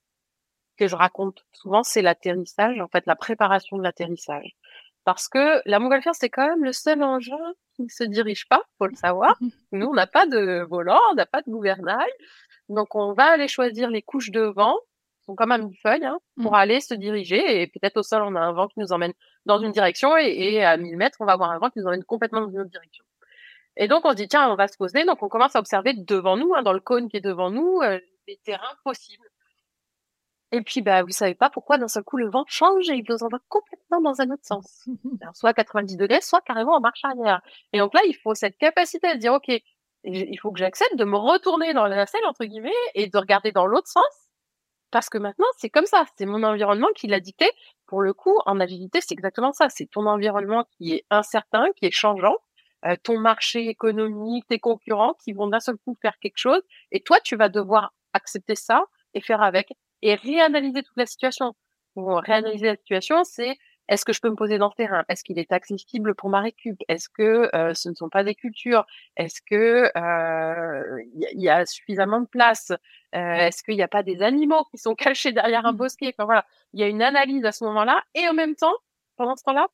[0.78, 4.56] que je raconte souvent, c'est l'atterrissage, en fait, la préparation de l'atterrissage.
[5.04, 7.36] Parce que la montgolfière, c'est quand même le seul engin
[7.74, 9.36] qui ne se dirige pas, faut le savoir.
[9.72, 12.10] Nous, on n'a pas de volant, on n'a pas de gouvernail.
[12.68, 14.76] Donc, on va aller choisir les couches de vent,
[15.18, 16.56] qui sont quand même une feuille, hein, pour mmh.
[16.56, 17.62] aller se diriger.
[17.62, 19.12] Et peut-être au sol, on a un vent qui nous emmène
[19.44, 21.86] dans une direction et, et à 1000 mètres, on va avoir un vent qui nous
[21.86, 23.04] emmène complètement dans une autre direction.
[23.76, 25.04] Et donc on se dit tiens, on va se poser.
[25.04, 27.80] Donc on commence à observer devant nous, hein, dans le cône qui est devant nous,
[27.82, 27.98] euh,
[28.28, 29.28] les terrains possibles.
[30.54, 33.04] Et puis bah vous savez pas pourquoi d'un seul coup le vent change et il
[33.08, 34.86] nous envoie complètement dans un autre sens.
[35.34, 37.40] soit à 90 degrés, soit carrément en marche arrière.
[37.72, 39.50] Et donc là il faut cette capacité à dire ok,
[40.04, 43.52] il faut que j'accepte de me retourner dans la selle entre guillemets et de regarder
[43.52, 44.04] dans l'autre sens
[44.90, 47.50] parce que maintenant c'est comme ça, c'est mon environnement qui l'a dicté.
[47.86, 49.68] Pour le coup, en agilité, c'est exactement ça.
[49.70, 52.36] C'est ton environnement qui est incertain, qui est changeant,
[52.84, 57.00] euh, ton marché économique, tes concurrents qui vont d'un seul coup faire quelque chose, et
[57.00, 59.72] toi, tu vas devoir accepter ça et faire avec,
[60.02, 61.54] et réanalyser toute la situation.
[61.96, 63.56] Bon, réanalyser la situation, c'est
[63.88, 65.04] est-ce que je peux me poser dans le terrain?
[65.08, 66.78] Est-ce qu'il est accessible pour ma récup?
[66.88, 68.86] Est-ce que euh, ce ne sont pas des cultures?
[69.16, 71.02] Est-ce que il euh,
[71.34, 72.72] y, a suffisamment de place?
[73.12, 75.76] Est-ce qu'il n'y a pas des animaux qui sont cachés derrière un mmh.
[75.76, 76.14] bosquet?
[76.16, 78.74] Enfin voilà, il y a une analyse à ce moment-là, et en même temps,
[79.16, 79.68] pendant ce temps-là,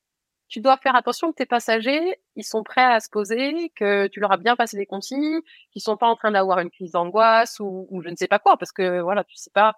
[0.49, 4.21] tu dois faire attention que tes passagers, ils sont prêts à se poser, que tu
[4.21, 5.41] leur as bien passé les consignes,
[5.73, 8.39] qu'ils sont pas en train d'avoir une crise d'angoisse ou, ou, je ne sais pas
[8.39, 9.75] quoi, parce que voilà, tu sais pas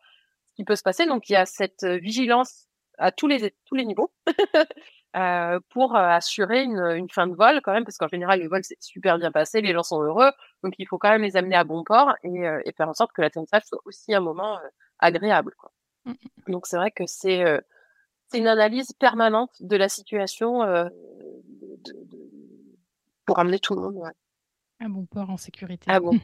[0.47, 1.07] ce qui peut se passer.
[1.07, 2.67] Donc il y a cette euh, vigilance
[2.99, 4.13] à tous les tous les niveaux
[5.17, 8.49] euh, pour euh, assurer une, une, fin de vol quand même, parce qu'en général le
[8.49, 10.31] vol s'est super bien passé, les gens sont heureux,
[10.63, 12.95] donc il faut quand même les amener à bon port et, euh, et faire en
[12.95, 14.61] sorte que l'atterrissage soit aussi un moment
[15.01, 15.55] agréable.
[15.59, 15.73] Quoi.
[16.05, 16.53] Mmh, mmh.
[16.53, 17.61] Donc c'est vrai que c'est
[18.31, 20.85] c'est une analyse permanente de la situation euh,
[21.85, 22.19] de, de,
[23.27, 23.97] pour amener tout le monde.
[23.97, 24.11] Ouais.
[24.81, 25.87] Un bon port en sécurité.
[25.89, 26.19] Ah bon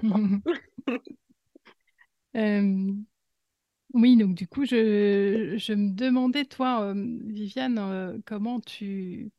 [2.36, 2.92] euh,
[3.94, 6.94] oui, donc du coup, je, je me demandais, toi, euh,
[7.26, 9.30] Viviane, euh, comment tu,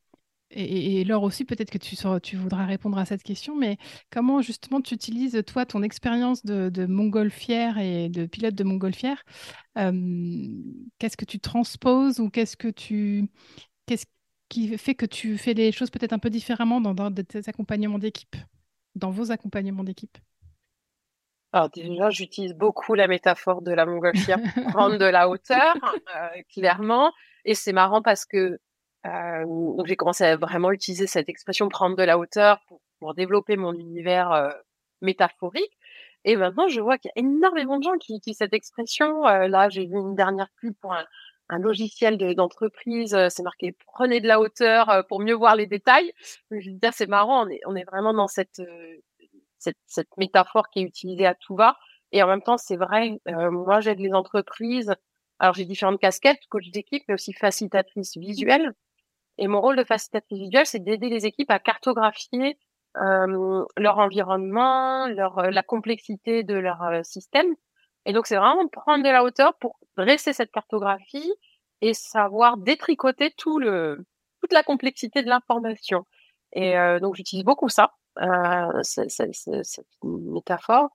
[0.51, 3.77] et, et, Laure aussi, peut-être que tu, tu voudras répondre à cette question, mais
[4.11, 9.23] comment justement tu utilises, toi, ton expérience de, de montgolfière et de pilote de montgolfière
[9.77, 9.91] euh,
[10.99, 13.29] Qu'est-ce que tu transposes ou qu'est-ce que tu...
[13.85, 14.05] Qu'est-ce
[14.49, 17.99] qui fait que tu fais les choses peut-être un peu différemment dans, dans tes accompagnements
[17.99, 18.35] d'équipe,
[18.95, 20.17] dans vos accompagnements d'équipe?
[21.53, 25.73] Alors déjà, j'utilise beaucoup la métaphore de la montgolfière pour prendre de la hauteur,
[26.15, 27.11] euh, clairement.
[27.45, 28.59] Et c'est marrant parce que
[29.07, 33.13] euh, donc j'ai commencé à vraiment utiliser cette expression prendre de la hauteur pour, pour
[33.13, 34.49] développer mon univers euh,
[35.01, 35.77] métaphorique.
[36.25, 39.25] Et maintenant, je vois qu'il y a énormément de gens qui utilisent cette expression.
[39.27, 41.05] Euh, là, j'ai vu une dernière pub pour un,
[41.49, 43.13] un logiciel d'entreprise.
[43.15, 46.11] Euh, c'est marqué prenez de la hauteur euh, pour mieux voir les détails.
[46.51, 47.45] Je veux dire, c'est marrant.
[47.45, 48.61] On est, on est vraiment dans cette,
[49.57, 51.77] cette, cette métaphore qui est utilisée à tout va.
[52.11, 53.19] Et en même temps, c'est vrai.
[53.25, 54.93] moi, j'aide les entreprises.
[55.39, 58.73] Alors, j'ai différentes casquettes, coach d'équipe, mais aussi facilitatrice visuelle.
[59.37, 62.57] Et mon rôle de facilitatrice visuelle, c'est d'aider les équipes à cartographier
[62.97, 67.55] euh, leur environnement, leur euh, la complexité de leur euh, système.
[68.05, 71.31] Et donc, c'est vraiment prendre de la hauteur pour dresser cette cartographie
[71.81, 74.05] et savoir détricoter tout le
[74.41, 76.05] toute la complexité de l'information.
[76.53, 77.91] Et euh, donc, j'utilise beaucoup ça,
[78.81, 80.89] cette métaphore.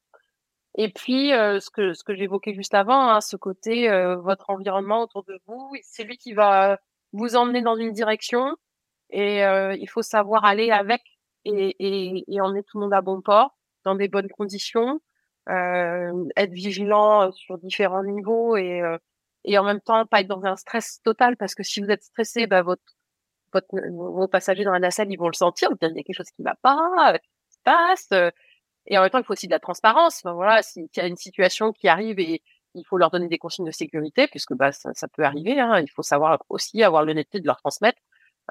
[0.77, 3.89] Et puis, ce que ce que j'évoquais juste avant, hein, ce côté
[4.23, 6.79] votre environnement autour de vous, c'est lui qui va
[7.13, 8.57] vous emmener dans une direction
[9.11, 11.03] et euh, il faut savoir aller avec
[11.45, 15.01] et, et, et emmener tout le monde à bon port dans des bonnes conditions,
[15.49, 18.97] euh, être vigilant sur différents niveaux et, euh,
[19.45, 22.05] et en même temps pas être dans un stress total parce que si vous êtes
[22.05, 22.83] stressé, bah, votre
[23.91, 26.43] vos passagers dans la nacelle, ils vont le sentir, il y a quelque chose qui
[26.43, 28.09] va pas, qui se passe.
[28.87, 30.21] Et en même temps, il faut aussi de la transparence.
[30.25, 32.43] Enfin, voilà, s'il y a une situation qui arrive et
[32.75, 35.61] il faut leur donner des consignes de sécurité, puisque bah, ça, ça peut arriver.
[35.61, 38.01] Hein, il faut savoir aussi avoir l'honnêteté de leur transmettre.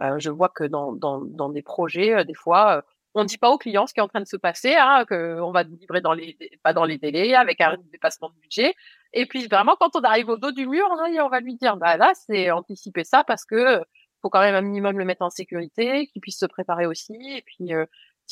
[0.02, 2.82] Euh, je vois que dans, dans, dans des projets, euh, des fois, euh,
[3.14, 5.06] on ne dit pas aux clients ce qui est en train de se passer, hein,
[5.08, 8.74] qu'on va livrer dans les, pas dans les délais, avec un dépassement de budget.
[9.14, 11.98] Et puis vraiment, quand on arrive au dos du mur, on va lui dire, bah
[11.98, 13.84] là, c'est anticiper ça parce que
[14.22, 17.16] faut quand même un minimum le mettre en sécurité, qu'il puisse se préparer aussi.
[17.36, 17.74] Et puis,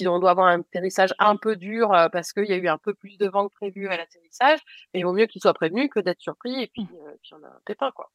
[0.08, 2.94] on doit avoir un atterrissage un peu dur parce qu'il y a eu un peu
[2.94, 4.60] plus de vent que prévu à l'atterrissage,
[4.94, 6.88] il vaut mieux qu'il soit prévenu que d'être surpris et puis,
[7.22, 8.12] puis on a un pépin quoi.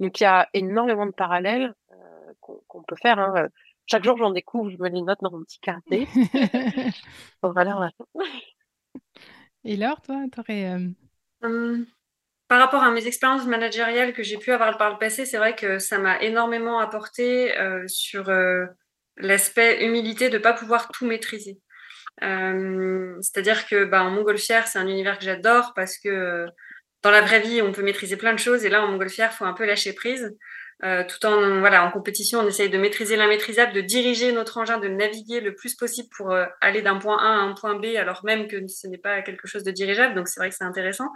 [0.00, 3.18] Donc il y a énormément de parallèles euh, qu'on peut faire.
[3.18, 3.48] Hein.
[3.86, 6.06] Chaque jour j'en découvre, je me les note dans mon petit carnet.
[9.64, 10.74] Et Laure, toi, t'aurais...
[10.74, 10.88] Euh...
[11.42, 11.86] Hum,
[12.48, 15.54] par rapport à mes expériences managériales que j'ai pu avoir par le passé, c'est vrai
[15.54, 18.66] que ça m'a énormément apporté euh, sur euh,
[19.16, 21.58] l'aspect humilité de ne pas pouvoir tout maîtriser.
[22.22, 26.46] Euh, c'est-à-dire que bah, en montgolfière, c'est un univers que j'adore parce que
[27.02, 29.36] dans la vraie vie, on peut maîtriser plein de choses et là, en montgolfière, il
[29.36, 30.36] faut un peu lâcher prise.
[30.84, 34.78] Euh, tout en voilà en compétition, on essaye de maîtriser l'immaîtrisable, de diriger notre engin,
[34.78, 37.96] de naviguer le plus possible pour euh, aller d'un point A à un point B,
[37.96, 40.14] alors même que ce n'est pas quelque chose de dirigeable.
[40.16, 41.08] Donc c'est vrai que c'est intéressant.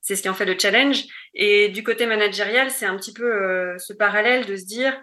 [0.00, 1.04] C'est ce qui en fait le challenge.
[1.34, 5.00] Et du côté managérial, c'est un petit peu euh, ce parallèle de se dire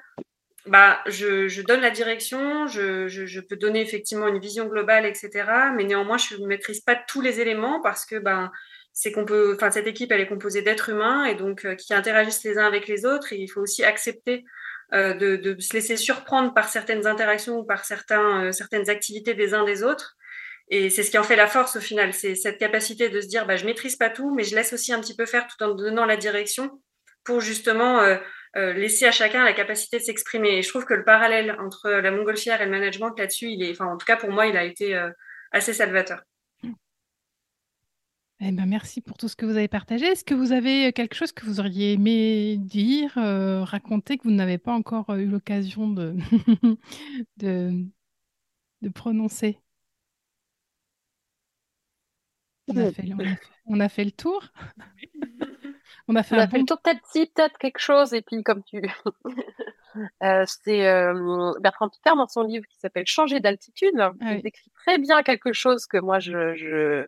[0.67, 5.05] bah, je, je, donne la direction, je, je, je, peux donner effectivement une vision globale,
[5.05, 5.29] etc.
[5.75, 8.51] Mais néanmoins, je ne maîtrise pas tous les éléments parce que ben,
[8.93, 11.93] c'est qu'on peut, enfin, cette équipe, elle est composée d'êtres humains et donc euh, qui
[11.93, 13.33] interagissent les uns avec les autres.
[13.33, 14.43] Et il faut aussi accepter
[14.93, 19.33] euh, de, de, se laisser surprendre par certaines interactions ou par certains, euh, certaines activités
[19.33, 20.17] des uns des autres.
[20.67, 23.27] Et c'est ce qui en fait la force au final, c'est cette capacité de se
[23.27, 25.63] dire, bah, je maîtrise pas tout, mais je laisse aussi un petit peu faire tout
[25.63, 26.81] en donnant la direction
[27.23, 28.17] pour justement euh,
[28.55, 30.57] laisser à chacun la capacité de s'exprimer.
[30.57, 33.71] Et je trouve que le parallèle entre la montgolfière et le management là-dessus, il est,
[33.71, 35.09] enfin, en tout cas pour moi, il a été euh,
[35.51, 36.21] assez salvateur.
[38.43, 40.07] Eh ben, merci pour tout ce que vous avez partagé.
[40.07, 44.31] Est-ce que vous avez quelque chose que vous auriez aimé dire, euh, raconter, que vous
[44.31, 46.15] n'avez pas encore eu l'occasion de,
[47.37, 47.85] de,
[48.81, 49.59] de, prononcer?
[52.67, 54.47] On a, fait, on, a fait, on a fait le tour
[56.07, 56.65] On a fait, un bon...
[56.65, 58.81] peut-être si, peut-être quelque chose, et puis comme tu...
[60.23, 64.71] euh, c'est euh, Bertrand Pittard dans son livre qui s'appelle Changer d'altitude, ah il décrit
[64.71, 67.07] très bien quelque chose que moi je, je,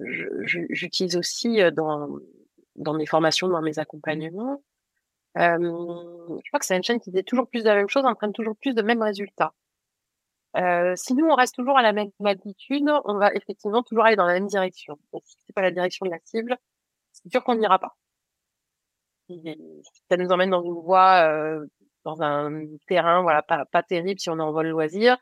[0.00, 2.08] j'utilise aussi euh, dans,
[2.76, 4.62] dans mes formations, dans mes accompagnements.
[5.36, 8.04] Euh, je crois que c'est une chaîne qui dit toujours plus de la même chose,
[8.04, 9.54] entraîne toujours plus de mêmes résultats.
[10.56, 14.16] Euh, si nous on reste toujours à la même altitude, on va effectivement toujours aller
[14.16, 14.98] dans la même direction.
[15.12, 16.56] Et si c'est pas la direction de la cible,
[17.12, 17.96] c'est sûr qu'on n'ira pas
[20.08, 21.66] ça nous emmène dans une voie, euh,
[22.04, 25.18] dans un terrain, voilà, pas, pas terrible si on est en vol loisir.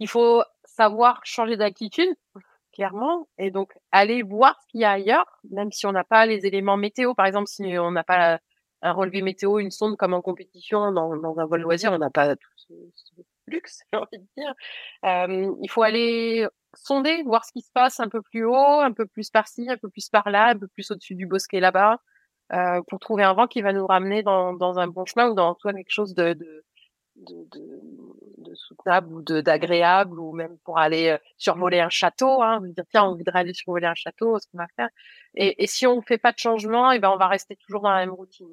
[0.00, 2.14] Il faut savoir changer d'attitude,
[2.72, 6.26] clairement, et donc aller voir ce qu'il y a ailleurs, même si on n'a pas
[6.26, 7.14] les éléments météo.
[7.14, 8.40] Par exemple, si on n'a pas
[8.82, 12.10] un relevé météo, une sonde comme en compétition dans, dans un vol loisir, on n'a
[12.10, 12.72] pas tout ce,
[13.46, 14.54] luxe, j'ai envie de dire.
[15.04, 18.92] Euh, il faut aller sonder, voir ce qui se passe un peu plus haut, un
[18.92, 21.98] peu plus par-ci, un peu plus par-là, un peu plus au-dessus du bosquet là-bas.
[22.54, 25.34] Euh, pour trouver un vent qui va nous ramener dans, dans un bon chemin ou
[25.34, 26.64] dans soit quelque chose de, de,
[27.16, 27.48] de,
[28.38, 32.42] de, soutenable ou d'agréable ou même pour aller euh, survoler un château.
[32.42, 34.88] Hein, dire tiens, on voudrait aller survoler un château, ce qu'on va faire.
[35.34, 37.56] Et, et si on ne fait pas de changement, et eh ben on va rester
[37.56, 38.46] toujours dans la même routine.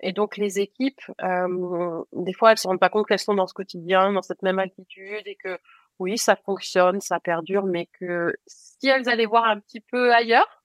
[0.00, 3.46] Et donc les équipes, euh, des fois, elles se rendent pas compte qu'elles sont dans
[3.46, 5.58] ce quotidien, dans cette même altitude, et que
[5.98, 10.57] oui, ça fonctionne, ça perdure, mais que si elles allaient voir un petit peu ailleurs,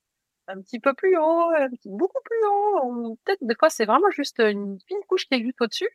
[0.47, 1.51] un petit peu plus haut,
[1.85, 3.17] beaucoup plus haut.
[3.25, 5.89] Peut-être des fois c'est vraiment juste une fine couche qui est juste au-dessus.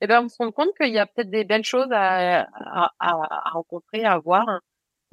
[0.00, 2.92] Et ben on se rend compte qu'il y a peut-être des belles choses à, à,
[2.98, 4.60] à, rencontrer, à voir,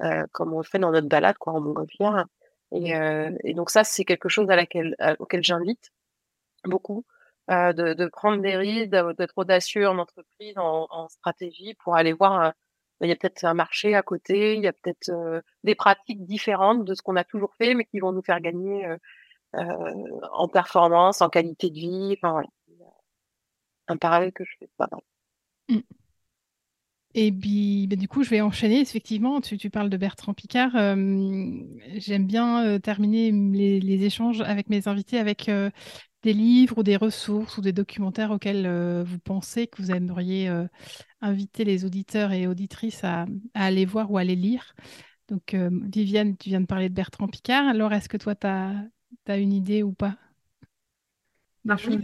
[0.02, 2.26] euh, comme on le fait dans notre balade quoi en montgolfière.
[2.72, 5.90] Et, euh, et donc ça c'est quelque chose à laquelle auquel j'invite
[6.64, 7.04] beaucoup.
[7.50, 12.12] Euh, de, de prendre des risques, d'être audacieux en entreprise, en, en stratégie pour aller
[12.12, 12.52] voir
[13.02, 15.10] il y a peut-être un marché à côté, il y a peut-être
[15.64, 18.86] des pratiques différentes de ce qu'on a toujours fait, mais qui vont nous faire gagner
[19.54, 22.16] en performance, en qualité de vie.
[22.22, 22.42] Enfin
[23.88, 24.88] un parallèle que je fais pas.
[25.68, 25.78] Mmh.
[27.14, 28.80] Et puis, bah, du coup, je vais enchaîner.
[28.80, 30.72] Effectivement, tu, parles de Bertrand Picard.
[30.72, 35.50] J'aime bien terminer les, les, échanges avec mes invités avec
[36.22, 40.48] des livres ou des ressources ou des documentaires auxquels euh, vous pensez que vous aimeriez
[40.48, 40.66] euh,
[41.20, 44.74] inviter les auditeurs et auditrices à, aller voir ou à les lire?
[45.28, 47.66] Donc, euh, Viviane, tu viens de parler de Bertrand Picard.
[47.66, 50.16] Alors, est-ce que toi, tu as, une idée ou pas?
[51.64, 51.96] Bah, Mon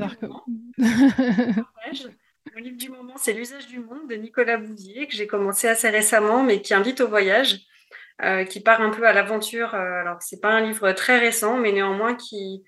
[2.60, 6.42] livre du moment, c'est L'usage du monde de Nicolas Bouvier, que j'ai commencé assez récemment,
[6.42, 7.60] mais qui invite au voyage,
[8.48, 9.74] qui part un peu à l'aventure.
[9.74, 12.64] Alors, c'est pas un livre très récent, mais néanmoins qui.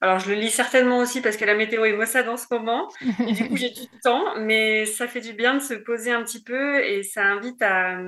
[0.00, 2.88] Alors, je le lis certainement aussi parce que la météo est maussade en ce moment.
[3.26, 6.22] Et du coup, j'ai du temps, mais ça fait du bien de se poser un
[6.22, 8.00] petit peu et ça invite à,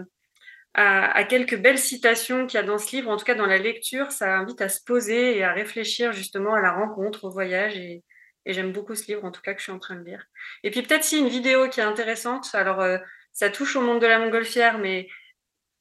[0.74, 3.58] à, quelques belles citations qu'il y a dans ce livre, en tout cas dans la
[3.58, 7.76] lecture, ça invite à se poser et à réfléchir justement à la rencontre, au voyage
[7.76, 8.02] et,
[8.46, 10.24] et j'aime beaucoup ce livre, en tout cas, que je suis en train de lire.
[10.64, 12.48] Et puis peut-être si une vidéo qui est intéressante.
[12.54, 12.98] Alors, euh,
[13.32, 15.08] ça touche au monde de la montgolfière, mais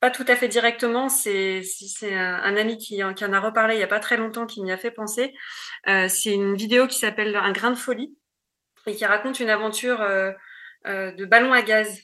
[0.02, 1.08] pas tout à fait directement.
[1.08, 1.64] C'est
[2.04, 4.78] un, ami qui, en a reparlé il n'y a pas très longtemps, qui m'y a
[4.78, 5.34] fait penser.
[5.88, 8.18] Euh, c'est une vidéo qui s'appelle Un grain de folie
[8.88, 10.34] et qui raconte une aventure euh,
[10.86, 12.04] de ballon à gaz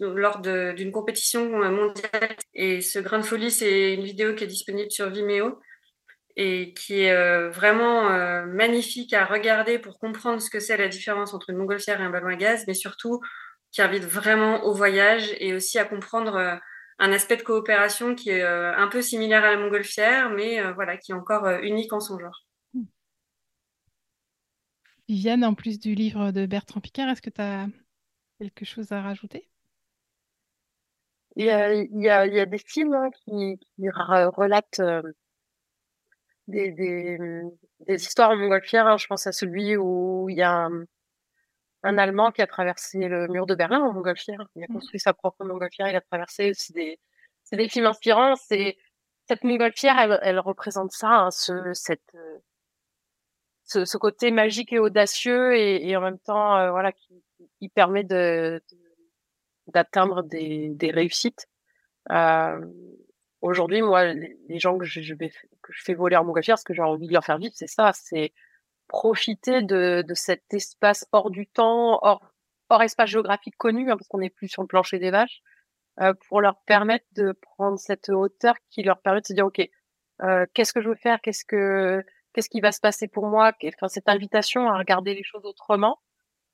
[0.00, 2.36] lors d'une compétition mondiale.
[2.52, 5.58] Et ce grain de folie, c'est une vidéo qui est disponible sur Vimeo
[6.38, 10.86] et qui est euh, vraiment euh, magnifique à regarder pour comprendre ce que c'est la
[10.86, 13.20] différence entre une montgolfière et un ballon à gaz, mais surtout
[13.72, 16.54] qui invite vraiment au voyage et aussi à comprendre euh,
[16.98, 21.12] un aspect de coopération qui est un peu similaire à la montgolfière, mais voilà, qui
[21.12, 22.44] est encore unique en son genre.
[25.08, 27.66] Viviane, en plus du livre de Bertrand Picard, est-ce que tu as
[28.38, 29.48] quelque chose à rajouter?
[31.36, 34.82] Il y, a, il, y a, il y a, des films hein, qui, qui relatent
[36.48, 37.18] des, des,
[37.86, 38.86] des histoires en montgolfière.
[38.86, 38.96] Hein.
[38.96, 40.84] Je pense à celui où il y a un,
[41.88, 44.46] un, Allemand qui a traversé le mur de Berlin en montgolfière.
[44.56, 44.74] Il a mmh.
[44.74, 45.88] construit sa propre montgolfière.
[45.88, 46.98] Il a traversé aussi des,
[47.44, 48.36] c'est des films inspirants.
[48.36, 48.76] C'est
[49.26, 52.16] cette montgolfière, elle, elle représente ça, hein, ce, cette,
[53.64, 57.22] ce, ce, côté magique et audacieux et, et en même temps, euh, voilà, qui,
[57.58, 58.62] qui permet de,
[59.66, 61.46] d'atteindre des, des réussites.
[62.10, 62.58] Euh,
[63.40, 65.30] Aujourd'hui, moi, les gens que je, je, vais,
[65.62, 67.68] que je fais voler en montgolfière, ce que j'ai envie de leur faire vivre, c'est
[67.68, 68.32] ça, c'est
[68.88, 72.22] profiter de, de cet espace hors du temps, hors,
[72.70, 75.42] hors espace géographique connu, hein, parce qu'on n'est plus sur le plancher des vaches,
[76.00, 79.60] euh, pour leur permettre de prendre cette hauteur qui leur permet de se dire, ok,
[80.22, 83.52] euh, qu'est-ce que je veux faire, qu'est-ce que qu'est-ce qui va se passer pour moi,
[83.64, 85.98] enfin cette invitation à regarder les choses autrement,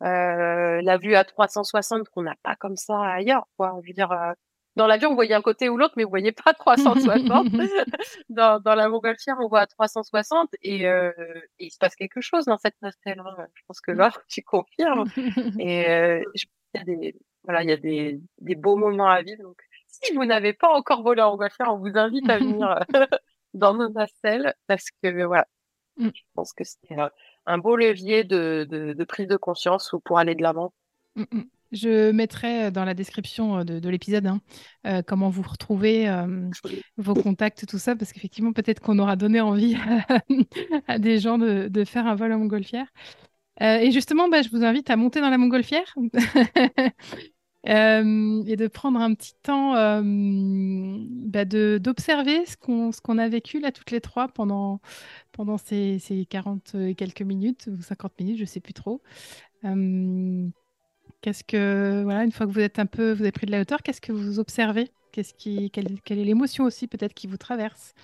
[0.02, 3.78] euh, la vue à 360 qu'on n'a pas comme ça ailleurs, quoi.
[3.82, 4.32] Je veux dire, euh,
[4.76, 7.48] dans l'avion, vous voyez un côté ou l'autre, mais vous voyez pas 360.
[8.28, 11.12] dans, dans la montgolfière, on voit 360 et, euh,
[11.58, 13.20] et il se passe quelque chose dans cette nacelle.
[13.20, 13.46] Hein.
[13.54, 15.04] Je pense que là, tu confirmes.
[15.58, 16.44] Et euh, je,
[16.74, 19.42] il y a des, voilà, il y a des, des beaux moments à vivre.
[19.42, 22.80] Donc, si vous n'avez pas encore volé en montgolfière, on vous invite à venir
[23.54, 25.46] dans nos nacelles parce que voilà,
[25.98, 26.08] mm.
[26.12, 26.96] je pense que c'est
[27.46, 30.72] un beau levier de, de, de, prise de conscience pour aller de l'avant.
[31.74, 34.40] Je mettrai dans la description de, l'épisode hein,
[34.86, 36.08] euh, comment vous retrouvez,
[36.96, 39.76] vos contacts, tout ça, parce qu'effectivement, peut-être qu'on aura donné envie
[40.88, 42.86] à, des gens de, faire un vol en montgolfière.
[43.60, 45.94] Euh, et justement, bah, je vous invite à monter dans la montgolfière
[47.68, 53.90] euh, et de prendre un petit temps bah, d'observer ce qu'on a vécu là toutes
[53.90, 54.80] les trois pendant,
[55.32, 59.02] pendant ces, ces 40 et quelques minutes, ou 50 minutes, je ne sais plus trop.
[61.24, 63.62] Qu'est-ce que, voilà, une fois que vous êtes un peu, vous avez pris de la
[63.62, 64.90] hauteur, qu'est-ce que vous observez?
[65.10, 67.94] Qu'est-ce qui, quelle, est l'émotion aussi peut-être qui vous traverse?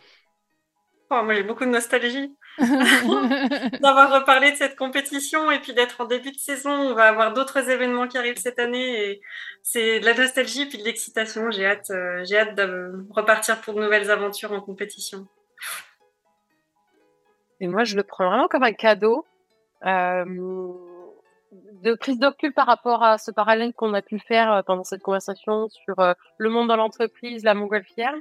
[1.11, 6.07] Oh, Moi, j'ai beaucoup de nostalgie d'avoir reparlé de cette compétition et puis d'être en
[6.07, 6.71] début de saison.
[6.71, 9.21] On va avoir d'autres événements qui arrivent cette année et
[9.63, 11.51] c'est de la nostalgie et puis de l'excitation.
[11.51, 15.29] J'ai hâte, euh, j'ai hâte de repartir pour de nouvelles aventures en compétition.
[17.61, 19.27] Et moi, je le prends vraiment comme un cadeau.
[19.85, 20.25] Euh,
[21.83, 25.03] de prise de par rapport à ce parallèle qu'on a pu faire euh, pendant cette
[25.03, 28.15] conversation sur euh, le monde dans l'entreprise, la montgolfière.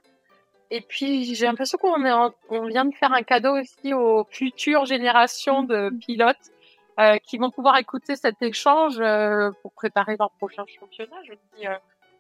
[0.72, 4.86] Et puis j'ai l'impression qu'on est on vient de faire un cadeau aussi aux futures
[4.86, 6.36] générations de pilotes
[7.00, 9.02] euh, qui vont pouvoir écouter cet échange
[9.62, 11.16] pour préparer leur prochain championnat.
[11.24, 11.66] Je dis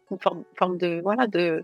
[0.09, 1.63] une forme, forme, de voilà de,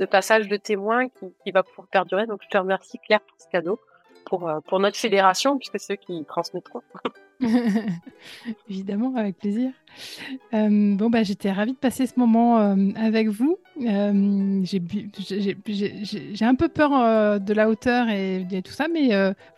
[0.00, 2.26] de passage de témoin qui, qui va pouvoir perdurer.
[2.26, 3.78] Donc je te remercie Claire pour ce cadeau
[4.24, 6.82] pour pour notre fédération puisque c'est eux qui transmettront.
[8.68, 9.70] Évidemment, avec plaisir.
[10.54, 13.58] Euh, bon, bah, j'étais ravie de passer ce moment euh, avec vous.
[13.82, 19.10] Euh, j'ai un peu peur de la hauteur et, tout ça, mais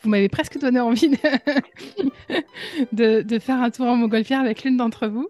[0.02, 1.10] vous m'avez presque donné envie
[2.92, 5.28] de, faire un tour en montgolfière avec l'une d'entre vous.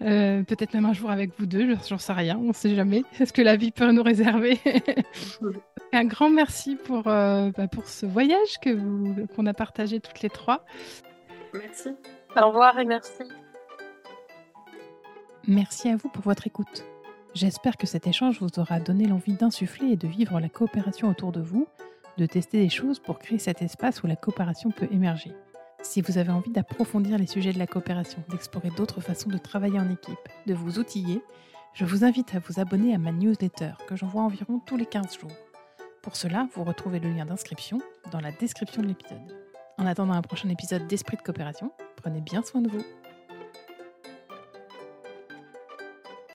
[0.00, 3.02] Peut-être même un jour avec vous deux, j'en sais rien, on ne sait jamais.
[3.18, 4.58] Est-ce que la vie peut nous réserver?
[5.92, 10.64] Un grand merci pour, bah, pour ce voyage qu'on a partagé toutes les trois.
[11.54, 11.90] Merci.
[12.36, 13.22] Au revoir et merci.
[15.46, 16.84] Merci à vous pour votre écoute.
[17.34, 21.32] J'espère que cet échange vous aura donné l'envie d'insuffler et de vivre la coopération autour
[21.32, 21.68] de vous,
[22.16, 25.32] de tester des choses pour créer cet espace où la coopération peut émerger.
[25.82, 29.78] Si vous avez envie d'approfondir les sujets de la coopération, d'explorer d'autres façons de travailler
[29.78, 31.22] en équipe, de vous outiller,
[31.74, 35.18] je vous invite à vous abonner à ma newsletter que j'envoie environ tous les 15
[35.20, 35.36] jours.
[36.02, 37.80] Pour cela, vous retrouvez le lien d'inscription
[38.10, 39.45] dans la description de l'épisode.
[39.78, 42.84] En attendant un prochain épisode d'Esprit de coopération, prenez bien soin de vous.